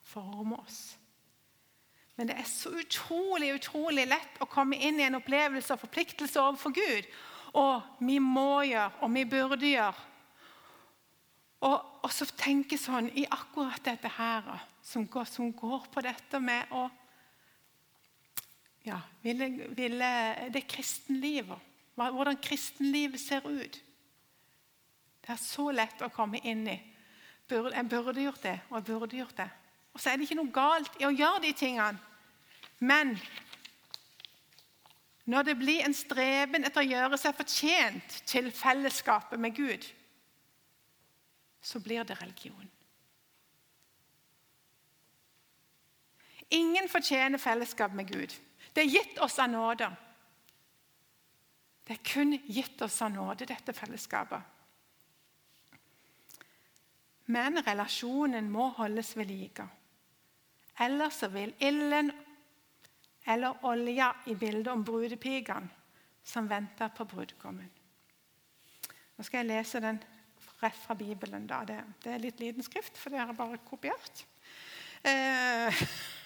Forme 0.00 0.58
oss. 0.60 0.98
Men 2.16 2.28
det 2.28 2.36
er 2.36 2.48
så 2.48 2.72
utrolig 2.76 3.54
utrolig 3.56 4.04
lett 4.08 4.40
å 4.44 4.48
komme 4.50 4.76
inn 4.76 5.00
i 5.00 5.06
en 5.06 5.16
opplevelse 5.16 5.72
og 5.72 5.80
forpliktelse 5.86 6.40
overfor 6.42 6.74
Gud. 6.76 7.06
Og 7.56 8.04
vi 8.04 8.18
må 8.20 8.62
gjøre, 8.68 8.92
og 9.00 9.14
vi 9.14 9.24
burde 9.24 9.70
gjøre. 9.70 10.06
Og, 11.60 11.78
og 12.04 12.12
så 12.12 12.28
tenke 12.36 12.76
sånn 12.80 13.08
i 13.16 13.24
akkurat 13.24 13.80
dette 13.84 14.08
her, 14.16 14.46
som 14.84 15.06
går, 15.08 15.28
som 15.28 15.48
går 15.56 15.88
på 15.92 16.04
dette 16.04 16.40
med 16.40 16.72
å 16.76 16.86
ja, 18.84 19.00
ville, 19.24 19.48
ville 19.76 20.12
det 20.52 20.64
kristenlivet, 20.68 21.69
hvordan 21.94 22.36
kristenlivet 22.42 23.20
ser 23.20 23.46
ut. 23.46 23.80
Det 25.20 25.34
er 25.34 25.40
så 25.42 25.70
lett 25.70 26.02
å 26.02 26.12
komme 26.12 26.40
inn 26.44 26.66
i. 26.68 26.78
Jeg 27.50 27.88
burde 27.90 28.22
gjort 28.22 28.42
det, 28.42 28.60
og 28.70 28.76
jeg 28.78 28.84
burde 28.84 29.16
gjort 29.16 29.36
det. 29.36 29.50
Og 29.92 30.00
så 30.00 30.10
er 30.10 30.16
det 30.16 30.28
ikke 30.28 30.38
noe 30.38 30.54
galt 30.54 31.00
i 31.00 31.06
å 31.06 31.14
gjøre 31.14 31.42
de 31.44 31.52
tingene. 31.52 31.98
Men 32.80 33.16
når 35.30 35.42
det 35.50 35.56
blir 35.58 35.84
en 35.84 35.94
streben 35.94 36.64
etter 36.64 36.82
å 36.82 36.90
gjøre 36.90 37.18
seg 37.20 37.36
fortjent 37.36 38.20
til 38.26 38.50
fellesskapet 38.54 39.40
med 39.40 39.54
Gud, 39.54 39.84
så 41.60 41.80
blir 41.82 42.06
det 42.08 42.16
religion. 42.22 42.70
Ingen 46.50 46.88
fortjener 46.88 47.38
fellesskap 47.38 47.92
med 47.94 48.08
Gud. 48.10 48.32
Det 48.74 48.82
er 48.82 48.90
gitt 48.90 49.18
oss 49.22 49.38
av 49.38 49.50
nåde. 49.52 49.90
Det 51.90 51.96
er 51.96 52.06
kun 52.06 52.36
gitt 52.46 52.82
oss 52.86 53.00
av 53.02 53.10
nåde, 53.10 53.48
dette 53.50 53.72
fellesskapet. 53.74 54.44
Men 57.34 57.58
relasjonen 57.66 58.46
må 58.46 58.68
holdes 58.76 59.10
ved 59.18 59.26
like. 59.26 59.66
Ellers 60.86 61.18
vil 61.34 61.50
ilden 61.58 62.12
eller 63.26 63.66
olja 63.66 64.12
i 64.30 64.36
bildet 64.38 64.70
om 64.70 64.86
brudepikene 64.86 65.66
som 66.22 66.46
venter 66.46 66.94
på 66.94 67.08
brudgommen. 67.10 67.66
Nå 69.18 69.26
skal 69.26 69.42
jeg 69.42 69.50
lese 69.50 69.82
den 69.82 69.98
rett 70.62 70.78
fra 70.78 70.94
Bibelen. 70.94 71.50
da. 71.50 71.64
Det, 71.66 71.80
det 72.06 72.14
er 72.14 72.22
litt 72.22 72.38
liten 72.38 72.62
skrift, 72.62 72.94
for 72.94 73.10
det 73.10 73.18
har 73.18 73.34
jeg 73.34 73.40
bare 73.42 73.58
kopiert. 73.66 74.24
Eh, 75.02 75.82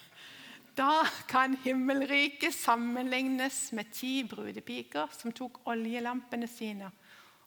da 0.75 1.05
kan 1.27 1.55
himmelriket 1.63 2.53
sammenlignes 2.53 3.71
med 3.71 3.91
ti 3.95 4.23
brudepiker 4.27 5.07
som 5.15 5.31
tok 5.31 5.61
oljelampene 5.71 6.47
sine 6.51 6.91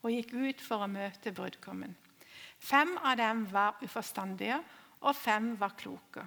og 0.00 0.12
gikk 0.14 0.32
ut 0.32 0.62
for 0.62 0.84
å 0.84 0.90
møte 0.90 1.32
brudgommen. 1.34 1.92
Fem 2.58 2.96
av 3.04 3.18
dem 3.18 3.44
var 3.50 3.78
uforstandige, 3.84 4.58
og 5.00 5.14
fem 5.14 5.52
var 5.58 5.76
kloke. 5.78 6.24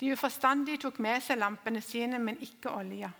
De 0.00 0.12
uforstandige 0.12 0.80
tok 0.84 0.98
med 1.04 1.22
seg 1.22 1.40
lampene 1.40 1.82
sine, 1.84 2.18
men 2.18 2.40
ikke 2.44 2.72
olja. 2.72 3.10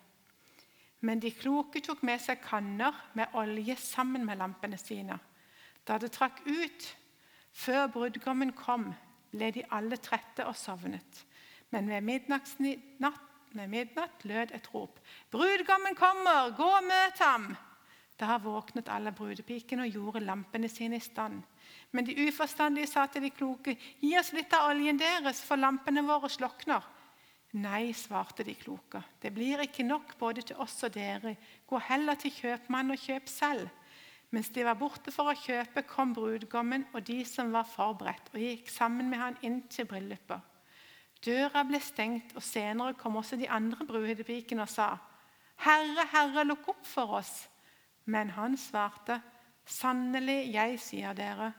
Men 1.04 1.20
de 1.20 1.32
kloke 1.36 1.82
tok 1.84 2.02
med 2.06 2.20
seg 2.22 2.40
kanner 2.44 2.96
med 3.18 3.34
olje 3.40 3.76
sammen 3.80 4.24
med 4.24 4.40
lampene 4.40 4.78
sine. 4.80 5.18
Da 5.84 5.98
det 6.00 6.14
trakk 6.14 6.40
ut, 6.46 6.88
før 7.52 7.90
brudgommen 7.92 8.54
kom, 8.56 8.88
ble 9.34 9.50
de 9.52 9.64
alle 9.74 9.98
trette 10.00 10.46
og 10.48 10.56
sovnet. 10.56 11.24
Men 11.74 11.88
ved 11.90 12.04
midnatt, 12.06 12.52
ved 13.54 13.66
midnatt 13.68 14.24
lød 14.24 14.52
et 14.54 14.68
rop. 14.74 15.00
'Brudgommen 15.30 15.96
kommer! 15.98 16.54
Gå 16.56 16.68
og 16.76 16.84
møt 16.86 17.18
ham!' 17.18 17.56
Da 18.20 18.36
våknet 18.38 18.88
alle 18.94 19.10
brudepikene 19.12 19.82
og 19.82 19.90
gjorde 19.90 20.22
lampene 20.22 20.68
sine 20.70 21.00
i 21.00 21.02
stand. 21.02 21.40
Men 21.90 22.06
de 22.06 22.14
uforstandige 22.28 22.86
sa 22.86 23.06
til 23.06 23.26
de 23.26 23.30
kloke, 23.30 23.74
'Gi 23.74 24.12
oss 24.18 24.32
litt 24.32 24.54
av 24.54 24.70
oljen 24.70 24.98
deres, 24.98 25.42
for 25.42 25.58
lampene 25.58 26.06
våre 26.06 26.30
slokner.' 26.30 26.86
Nei, 27.54 27.92
svarte 27.92 28.46
de 28.46 28.54
kloke, 28.54 29.02
det 29.22 29.30
blir 29.34 29.60
ikke 29.62 29.86
nok 29.86 30.16
både 30.18 30.42
til 30.42 30.56
oss 30.56 30.82
og 30.82 30.94
dere. 30.94 31.36
Gå 31.66 31.78
heller 31.78 32.14
til 32.14 32.30
kjøpmannen 32.34 32.94
og 32.94 33.02
kjøp 33.02 33.28
selv. 33.30 33.68
Mens 34.30 34.48
de 34.50 34.64
var 34.66 34.74
borte 34.74 35.10
for 35.14 35.30
å 35.30 35.38
kjøpe, 35.38 35.86
kom 35.86 36.14
brudgommen 36.14 36.86
og 36.92 37.06
de 37.06 37.20
som 37.24 37.52
var 37.54 37.66
forberedt, 37.66 38.34
og 38.34 38.42
gikk 38.42 38.70
sammen 38.70 39.10
med 39.10 39.18
han 39.18 39.38
inn 39.42 39.62
til 39.70 39.86
bryllupet. 39.86 40.53
Døra 41.24 41.62
ble 41.64 41.80
stengt, 41.80 42.34
og 42.36 42.42
senere 42.44 42.96
kom 42.98 43.16
også 43.16 43.36
de 43.40 43.48
andre 43.48 43.86
brudepikene 43.86 44.62
og 44.62 44.68
sa, 44.68 44.96
'Herre, 45.56 46.06
Herre, 46.12 46.44
lukk 46.44 46.68
opp 46.68 46.86
for 46.86 47.18
oss.' 47.20 47.48
Men 48.04 48.30
han 48.30 48.56
svarte, 48.56 49.22
'Sannelig, 49.64 50.52
jeg 50.52 50.80
sier 50.80 51.12
dere, 51.12 51.52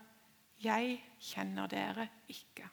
jeg 0.62 1.04
kjenner 1.20 1.68
dere 1.68 2.10
ikke.' 2.30 2.70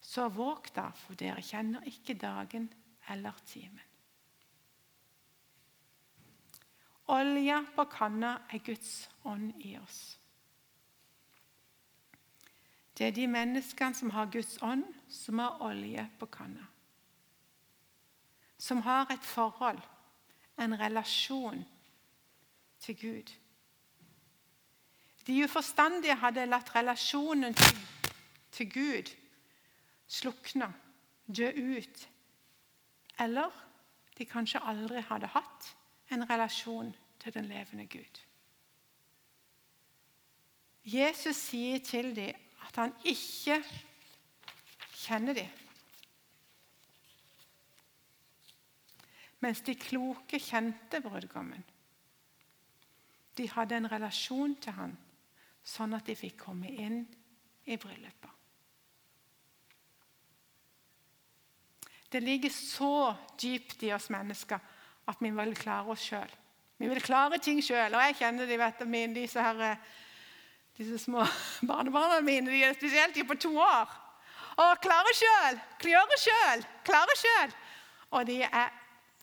Så 0.00 0.28
våg 0.28 0.70
da, 0.74 0.90
for 0.90 1.14
dere 1.14 1.42
kjenner 1.42 1.84
ikke 1.84 2.14
dagen 2.14 2.72
eller 3.08 3.32
timen. 3.44 3.84
Olja 7.08 7.62
på 7.74 7.84
kanna 7.84 8.34
er 8.52 8.58
Guds 8.58 9.08
ånd 9.24 9.52
i 9.64 9.78
oss. 9.78 10.17
Det 12.98 13.06
er 13.06 13.10
de 13.14 13.26
menneskene 13.30 13.94
som 13.94 14.10
har 14.10 14.30
Guds 14.32 14.58
ånd, 14.62 14.84
som 15.08 15.38
har 15.38 15.60
olje 15.62 16.02
på 16.18 16.26
kanna. 16.26 16.66
Som 18.58 18.82
har 18.82 19.06
et 19.12 19.22
forhold, 19.22 19.78
en 20.58 20.80
relasjon 20.80 21.62
til 22.80 22.98
Gud. 23.00 23.30
De 25.26 25.44
uforstandige 25.44 26.16
hadde 26.18 26.46
latt 26.46 26.74
relasjonen 26.74 27.54
til, 27.54 27.78
til 28.50 28.70
Gud 28.72 29.14
slukne, 30.08 30.72
dø 31.36 31.50
ut. 31.78 32.08
Eller 33.20 33.52
de 34.18 34.26
kanskje 34.26 34.64
aldri 34.64 35.04
hadde 35.06 35.30
hatt 35.36 35.70
en 36.10 36.26
relasjon 36.30 36.90
til 37.20 37.34
den 37.34 37.46
levende 37.46 37.86
Gud. 37.86 38.20
Jesus 40.88 41.36
sier 41.36 41.78
til 41.84 42.14
dem 42.16 42.47
at 42.68 42.76
han 42.82 42.94
ikke 43.08 43.58
kjenner 44.98 45.36
dem. 45.36 45.50
Mens 49.40 49.62
de 49.66 49.74
kloke 49.78 50.40
kjente 50.42 51.00
brudgommen. 51.02 51.62
De 53.38 53.46
hadde 53.52 53.76
en 53.78 53.90
relasjon 53.90 54.56
til 54.58 54.74
han, 54.74 54.96
sånn 55.62 55.94
at 55.94 56.08
de 56.08 56.16
fikk 56.18 56.40
komme 56.42 56.72
inn 56.72 57.04
i 57.68 57.76
bryllupet. 57.78 58.34
Det 62.08 62.22
ligger 62.24 62.50
så 62.50 63.12
dypt 63.40 63.82
i 63.84 63.92
oss 63.92 64.08
mennesker 64.10 64.60
at 65.08 65.20
vi 65.20 65.30
vil 65.30 65.54
klare 65.56 65.92
oss 65.92 66.06
sjøl. 66.08 66.30
Vi 66.78 66.88
vil 66.88 67.02
klare 67.04 67.38
ting 67.42 67.60
sjøl. 67.64 67.92
Og 67.92 68.04
jeg 68.06 68.16
kjenner 68.22 68.48
de, 68.48 68.58
vet, 68.58 68.84
disse 69.14 69.42
her 69.42 69.76
disse 70.78 70.98
små 71.02 71.24
barnebarna 71.68 72.20
mine 72.22 72.50
de 72.50 72.62
er 72.64 72.76
spesielt 72.76 73.14
de 73.14 73.24
er 73.24 73.28
på 73.28 73.38
to 73.40 73.54
år. 73.58 73.94
Og 74.58 74.82
klarer 74.82 75.14
sjøl, 75.14 75.58
klarer 75.78 76.18
sjøl, 76.18 76.64
klarer 76.86 77.18
sjøl. 77.18 77.52
Og 78.10 78.26
de 78.26 78.40
er, 78.42 78.72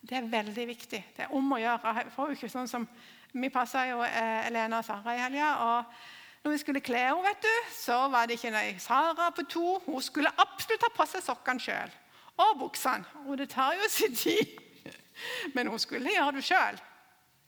det 0.00 0.16
er 0.16 0.30
veldig 0.32 0.66
viktig. 0.68 1.00
Det 1.16 1.26
er 1.26 1.34
om 1.36 1.52
å 1.52 1.60
gjøre. 1.60 1.92
Jeg 1.98 2.12
får 2.14 2.30
jo 2.30 2.38
ikke 2.38 2.52
sånn 2.52 2.70
som, 2.70 2.88
Vi 3.36 3.50
passa 3.52 3.82
jo 3.84 3.98
eh, 4.00 4.46
Elena 4.46 4.78
og 4.78 4.86
Sara 4.86 5.12
i 5.12 5.20
helga. 5.20 5.48
og 5.60 6.44
når 6.44 6.52
vi 6.54 6.58
skulle 6.62 6.80
kle 6.80 7.00
henne, 7.02 7.22
vet 7.26 7.42
du, 7.42 7.54
så 7.74 7.96
var 8.08 8.26
det 8.26 8.38
ikke 8.38 8.52
noe 8.54 8.78
Sara 8.80 9.30
på 9.34 9.42
to. 9.50 9.80
Hun 9.84 10.00
skulle 10.00 10.30
absolutt 10.30 10.80
ta 10.80 10.92
på 10.94 11.06
seg 11.10 11.24
sokkene 11.26 11.60
sjøl. 11.60 11.96
Og 12.38 12.58
buksene. 12.60 13.04
Og 13.26 13.36
det 13.40 13.50
tar 13.52 13.74
jo 13.76 13.88
sin 13.90 14.14
tid. 14.16 14.56
Men 15.56 15.68
hun 15.68 15.82
skulle 15.82 16.14
gjøre 16.14 16.38
det 16.38 16.46
sjøl. 16.46 16.78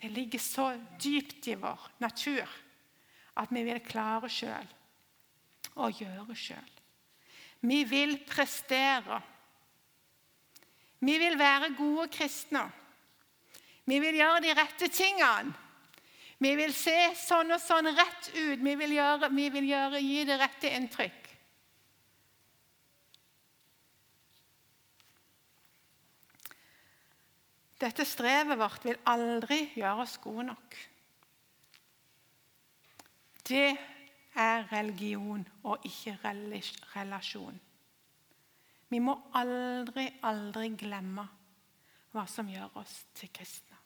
Det 0.03 0.11
ligger 0.13 0.43
så 0.43 0.73
dypt 1.01 1.47
i 1.49 1.57
vår 1.57 1.89
natur 2.03 2.59
at 3.39 3.53
vi 3.55 3.63
vil 3.67 3.81
klare 3.85 4.31
sjøl 4.33 4.75
og 5.79 6.01
gjøre 6.01 6.35
sjøl. 6.37 6.75
Vi 7.61 7.83
vil 7.87 8.17
prestere. 8.27 9.21
Vi 10.99 11.15
vil 11.19 11.39
være 11.39 11.75
gode 11.79 12.09
kristne. 12.11 12.65
Vi 13.89 13.99
vil 14.03 14.19
gjøre 14.21 14.43
de 14.45 14.55
rette 14.59 14.91
tingene. 14.93 15.55
Vi 16.39 16.53
vil 16.55 16.71
se 16.75 16.97
sånn 17.19 17.51
og 17.51 17.63
sånn 17.63 17.91
rett 17.91 18.29
ut. 18.37 18.61
Vi 18.63 18.75
vil, 18.79 18.93
gjøre, 18.95 19.31
vi 19.35 19.49
vil 19.51 19.73
gjøre, 19.73 20.03
gi 20.03 20.21
det 20.27 20.37
rette 20.39 20.71
inntrykk. 20.77 21.25
Dette 27.79 28.07
strevet 28.07 28.59
vårt 28.59 28.87
vil 28.87 28.99
aldri 29.07 29.65
gjøre 29.79 30.07
oss 30.07 30.17
gode 30.23 30.49
nok. 30.51 30.79
Det 33.49 33.77
er 34.35 34.73
religion 34.73 35.49
og 35.63 35.79
ikke 35.85 36.19
relasjon. 36.97 37.61
Vi 38.89 38.99
må 38.99 39.15
aldri, 39.35 40.09
aldri 40.23 40.69
glemme 40.77 41.25
hva 42.13 42.25
som 42.29 42.49
gjør 42.49 42.77
oss 42.81 42.95
til 43.17 43.33
kristne. 43.33 43.77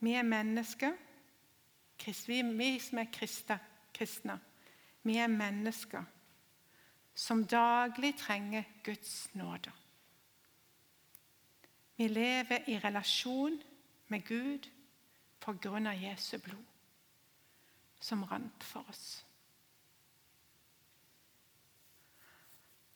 Vi 0.00 0.14
er 0.16 0.24
mennesker. 0.24 0.96
Vi 2.00 2.68
som 2.80 2.98
er 2.98 3.10
kristne, 3.12 4.38
vi 5.02 5.16
er 5.20 5.28
mennesker 5.28 6.04
som 7.14 7.44
daglig 7.44 8.14
trenger 8.16 8.64
Guds 8.84 9.28
nåde. 9.34 9.72
Vi 11.96 12.08
lever 12.08 12.68
i 12.68 12.78
relasjon 12.78 13.60
med 14.08 14.24
Gud 14.24 14.70
på 15.40 15.52
grunn 15.52 15.86
av 15.86 16.00
Jesu 16.00 16.38
blod 16.38 16.69
som 18.00 18.24
rant 18.24 18.64
for 18.64 18.84
oss. 18.88 19.24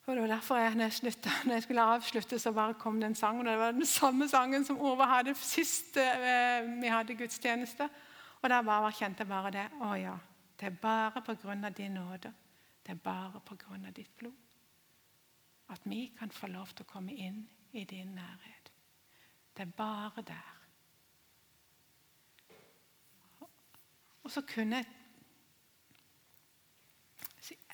Og 0.06 0.14
det 0.14 0.22
var 0.22 0.28
derfor 0.28 0.56
jeg, 0.56 0.74
når, 0.74 0.84
jeg 0.84 0.92
sluttet, 0.92 1.32
når 1.46 1.52
jeg 1.52 1.62
skulle 1.62 1.82
avslutte, 1.82 2.38
så 2.38 2.52
bare 2.52 2.74
kom 2.74 3.00
det 3.00 3.06
en 3.06 3.14
sang. 3.14 3.38
og 3.38 3.44
Det 3.44 3.58
var 3.58 3.72
den 3.72 3.86
samme 3.86 4.28
sangen 4.28 4.64
som 4.64 4.80
Ove 4.80 5.06
hadde 5.08 5.34
sist 5.34 5.96
eh, 5.96 6.80
vi 6.80 6.92
hadde 6.92 7.16
gudstjeneste. 7.16 7.88
Og 8.42 8.50
da 8.50 8.60
bare 8.62 8.92
kjente 8.92 9.24
jeg 9.24 9.28
bare 9.28 9.50
det. 9.50 9.68
Å 9.80 9.94
ja, 9.96 10.16
det 10.60 10.66
er 10.66 10.80
bare 10.82 11.22
på 11.24 11.34
grunn 11.42 11.64
av 11.64 11.72
din 11.72 11.96
nåde. 11.96 12.32
Det 12.84 12.92
er 12.92 13.00
bare 13.04 13.40
på 13.40 13.56
grunn 13.56 13.86
av 13.88 13.96
ditt 13.96 14.16
blod. 14.16 14.36
At 15.72 15.80
vi 15.88 16.10
kan 16.18 16.30
få 16.30 16.52
lov 16.52 16.74
til 16.74 16.84
å 16.84 16.92
komme 16.92 17.14
inn 17.16 17.46
i 17.72 17.86
din 17.88 18.12
nærhet. 18.14 18.68
Det 19.56 19.64
er 19.64 19.72
bare 19.76 20.22
der. 20.22 20.53
Og 24.24 24.32
så 24.32 24.42
kunne 24.48 24.82
jeg 24.82 24.86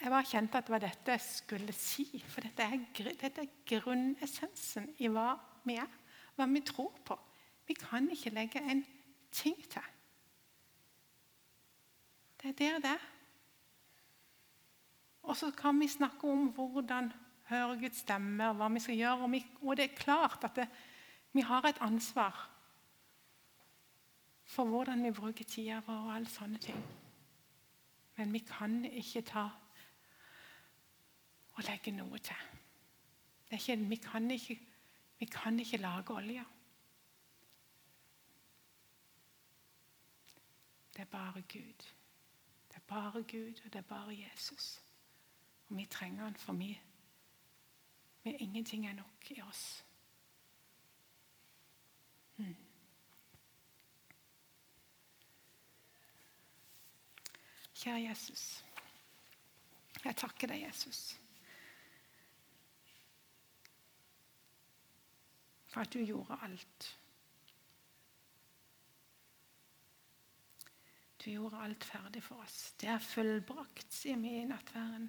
jeg 0.01 0.11
bare 0.11 0.25
kjente 0.25 0.59
at 0.59 0.67
det 0.67 0.73
var 0.73 0.83
dette 0.83 1.13
jeg 1.13 1.21
skulle 1.21 1.73
si. 1.77 2.07
For 2.29 2.41
dette 2.41 2.65
er, 2.65 2.81
dette 3.21 3.43
er 3.45 3.57
grunnessensen 3.69 4.89
i 4.99 5.11
hva 5.13 5.35
vi 5.69 5.77
er, 5.77 5.91
hva 6.37 6.47
vi 6.49 6.63
tror 6.65 6.95
på. 7.05 7.17
Vi 7.69 7.77
kan 7.77 8.09
ikke 8.11 8.33
legge 8.33 8.63
en 8.65 8.81
ting 9.31 9.59
til. 9.71 9.91
Det 12.41 12.49
er 12.49 12.57
der 12.59 12.79
det 12.81 12.95
er. 12.97 13.09
Og 15.23 15.37
så 15.37 15.51
kan 15.53 15.79
vi 15.81 15.89
snakke 15.89 16.27
om 16.27 16.49
hvordan 16.57 17.13
høre 17.51 17.77
Guds 17.79 18.01
stemme, 18.01 18.53
hva 18.57 18.69
vi 18.73 18.81
skal 18.81 18.97
gjøre. 18.97 19.21
Og, 19.21 19.33
vi, 19.33 19.45
og 19.63 19.77
det 19.77 19.85
er 19.85 20.01
klart 20.01 20.45
at 20.49 20.57
det, 20.57 20.69
vi 21.33 21.45
har 21.45 21.69
et 21.69 21.83
ansvar 21.85 22.50
for 24.51 24.65
hvordan 24.65 25.05
vi 25.05 25.11
bruker 25.11 25.45
tida 25.45 25.79
vår 25.87 25.95
og 25.95 26.15
alle 26.15 26.29
sånne 26.29 26.59
ting. 26.59 26.79
Men 28.17 28.33
vi 28.33 28.39
kan 28.43 28.85
ikke 28.85 29.23
ta 29.23 29.45
og 31.55 31.63
legge 31.69 31.93
noe 31.95 32.19
til. 32.19 32.49
Ikke, 33.51 33.77
vi, 33.77 33.97
kan 33.97 34.31
ikke, 34.31 34.57
vi 35.19 35.29
kan 35.31 35.61
ikke 35.61 35.77
lage 35.77 36.15
olje. 36.15 36.45
Det 40.97 41.01
er 41.01 41.11
bare 41.13 41.43
Gud. 41.43 41.87
Det 42.69 42.77
er 42.77 42.87
bare 42.89 43.23
Gud, 43.23 43.61
og 43.65 43.73
det 43.73 43.79
er 43.79 43.87
bare 43.87 44.19
Jesus. 44.19 44.83
Og 45.69 45.77
vi 45.77 45.87
trenger 45.87 46.25
han 46.25 46.37
for 46.37 46.53
mye. 46.53 46.81
Men 48.25 48.35
ingenting 48.35 48.87
er 48.87 48.93
nok 48.93 49.31
i 49.31 49.41
oss. 49.43 49.85
Hmm. 52.37 52.57
Kjære 57.81 58.01
Jesus. 58.09 58.64
Jeg 60.05 60.16
takker 60.16 60.51
deg, 60.51 60.66
Jesus. 60.66 61.21
For 65.71 65.81
at 65.81 65.93
du 65.93 66.03
gjorde 66.05 66.37
alt. 66.43 66.88
Du 71.25 71.31
gjorde 71.31 71.62
alt 71.62 71.85
ferdig 71.85 72.23
for 72.23 72.45
oss. 72.45 72.73
Det 72.81 72.88
er 72.88 73.01
fullbrakt, 73.01 73.88
sier 73.93 74.21
vi 74.21 74.35
i 74.43 74.45
nattværen. 74.49 75.09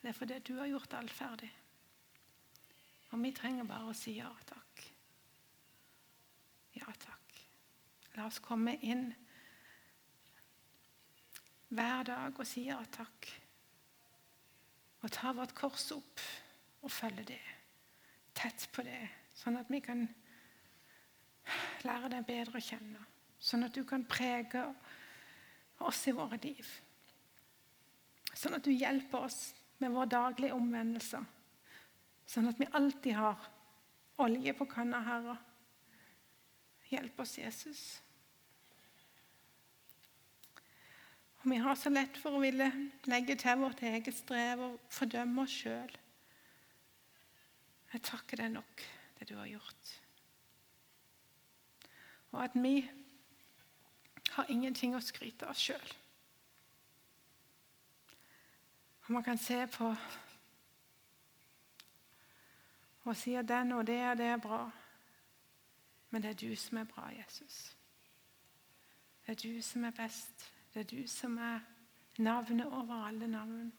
Det 0.00 0.08
er 0.08 0.16
fordi 0.16 0.40
du 0.48 0.54
har 0.56 0.72
gjort 0.72 0.96
alt 0.96 1.12
ferdig. 1.12 1.52
Og 3.10 3.20
vi 3.22 3.34
trenger 3.36 3.68
bare 3.68 3.92
å 3.92 3.96
si 3.96 4.16
ja 4.16 4.32
takk. 4.48 4.82
Ja 6.76 6.96
takk. 7.04 7.40
La 8.16 8.30
oss 8.30 8.40
komme 8.44 8.78
inn 8.80 9.10
hver 11.68 12.06
dag 12.06 12.38
og 12.38 12.46
si 12.46 12.66
ja 12.68 12.78
takk. 12.92 13.28
Og 15.02 15.12
ta 15.12 15.32
vårt 15.36 15.54
kors 15.56 15.90
opp 15.94 16.22
og 16.82 16.92
følge 16.92 17.26
det. 17.32 17.42
Tett 18.36 18.68
på 18.72 18.84
det, 18.84 19.00
sånn 19.34 19.58
at 19.58 19.70
vi 19.72 19.80
kan 19.80 20.04
lære 21.86 22.10
deg 22.12 22.26
bedre 22.28 22.60
å 22.60 22.64
kjenne. 22.64 23.02
Sånn 23.38 23.66
at 23.66 23.74
du 23.74 23.84
kan 23.86 24.04
prege 24.08 24.64
oss 25.84 26.06
i 26.08 26.14
våre 26.16 26.38
liv. 26.42 26.66
Sånn 28.36 28.56
at 28.56 28.64
du 28.64 28.72
hjelper 28.72 29.28
oss 29.28 29.40
med 29.80 29.92
vår 29.94 30.08
daglige 30.12 30.56
omvendelse. 30.56 31.20
Sånn 32.26 32.48
at 32.50 32.58
vi 32.60 32.68
alltid 32.74 33.16
har 33.16 33.46
olje 34.22 34.52
på 34.56 34.66
kanna, 34.68 35.00
Herre. 35.04 35.36
Hjelp 36.90 37.20
oss, 37.20 37.36
Jesus. 37.38 37.84
Og 41.46 41.50
Vi 41.50 41.56
har 41.56 41.76
så 41.78 41.90
lett 41.94 42.16
for 42.18 42.34
å 42.34 42.40
ville 42.42 42.66
legge 43.06 43.36
til 43.38 43.60
vårt 43.60 43.78
eget 43.86 44.16
strev 44.18 44.64
og 44.66 44.80
fordømme 44.90 45.44
oss 45.44 45.52
sjøl. 45.54 45.92
Jeg 47.92 48.02
takker 48.02 48.40
deg 48.40 48.50
nok, 48.50 48.82
det 49.20 49.28
du 49.28 49.36
har 49.38 49.46
gjort. 49.46 49.92
Og 52.32 52.40
at 52.42 52.56
vi 52.58 52.80
har 54.32 54.50
ingenting 54.50 54.96
å 54.98 55.04
skryte 55.06 55.46
av 55.46 55.54
sjøl. 55.54 55.94
Og 59.06 59.14
man 59.14 59.22
kan 59.30 59.38
se 59.38 59.60
på 59.70 59.92
og 63.06 63.14
si 63.14 63.36
at 63.38 63.46
den 63.46 63.70
og 63.78 63.86
det 63.86 64.00
det 64.18 64.32
er 64.32 64.42
bra. 64.42 64.64
Men 66.10 66.26
det 66.26 66.34
er 66.34 66.42
du 66.42 66.58
som 66.58 66.82
er 66.82 66.90
bra, 66.90 67.06
Jesus. 67.14 67.76
Det 69.22 69.38
er 69.38 69.42
du 69.46 69.62
som 69.62 69.86
er 69.86 69.94
best. 69.94 70.50
Det 70.76 70.82
er 70.84 70.96
du 71.02 71.06
som 71.08 71.38
er 71.38 71.60
navnet 72.18 72.66
over 72.66 73.06
alle 73.06 73.26
navn. 73.26 73.72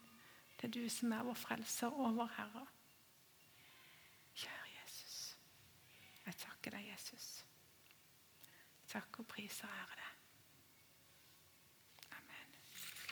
Det 0.61 0.63
er 0.63 0.71
du 0.81 0.89
som 0.89 1.11
er 1.11 1.23
vår 1.23 1.35
frelser 1.37 1.93
og 1.93 2.15
vår 2.17 2.31
Herre. 2.37 2.63
Kjære 4.33 4.71
Jesus. 4.79 5.37
Jeg 6.25 6.35
takker 6.41 6.73
deg, 6.73 6.87
Jesus. 6.89 7.27
Takk 8.89 9.19
og 9.19 9.27
priser 9.29 9.69
og 9.69 9.75
ære 9.77 9.99
deg. 9.99 10.06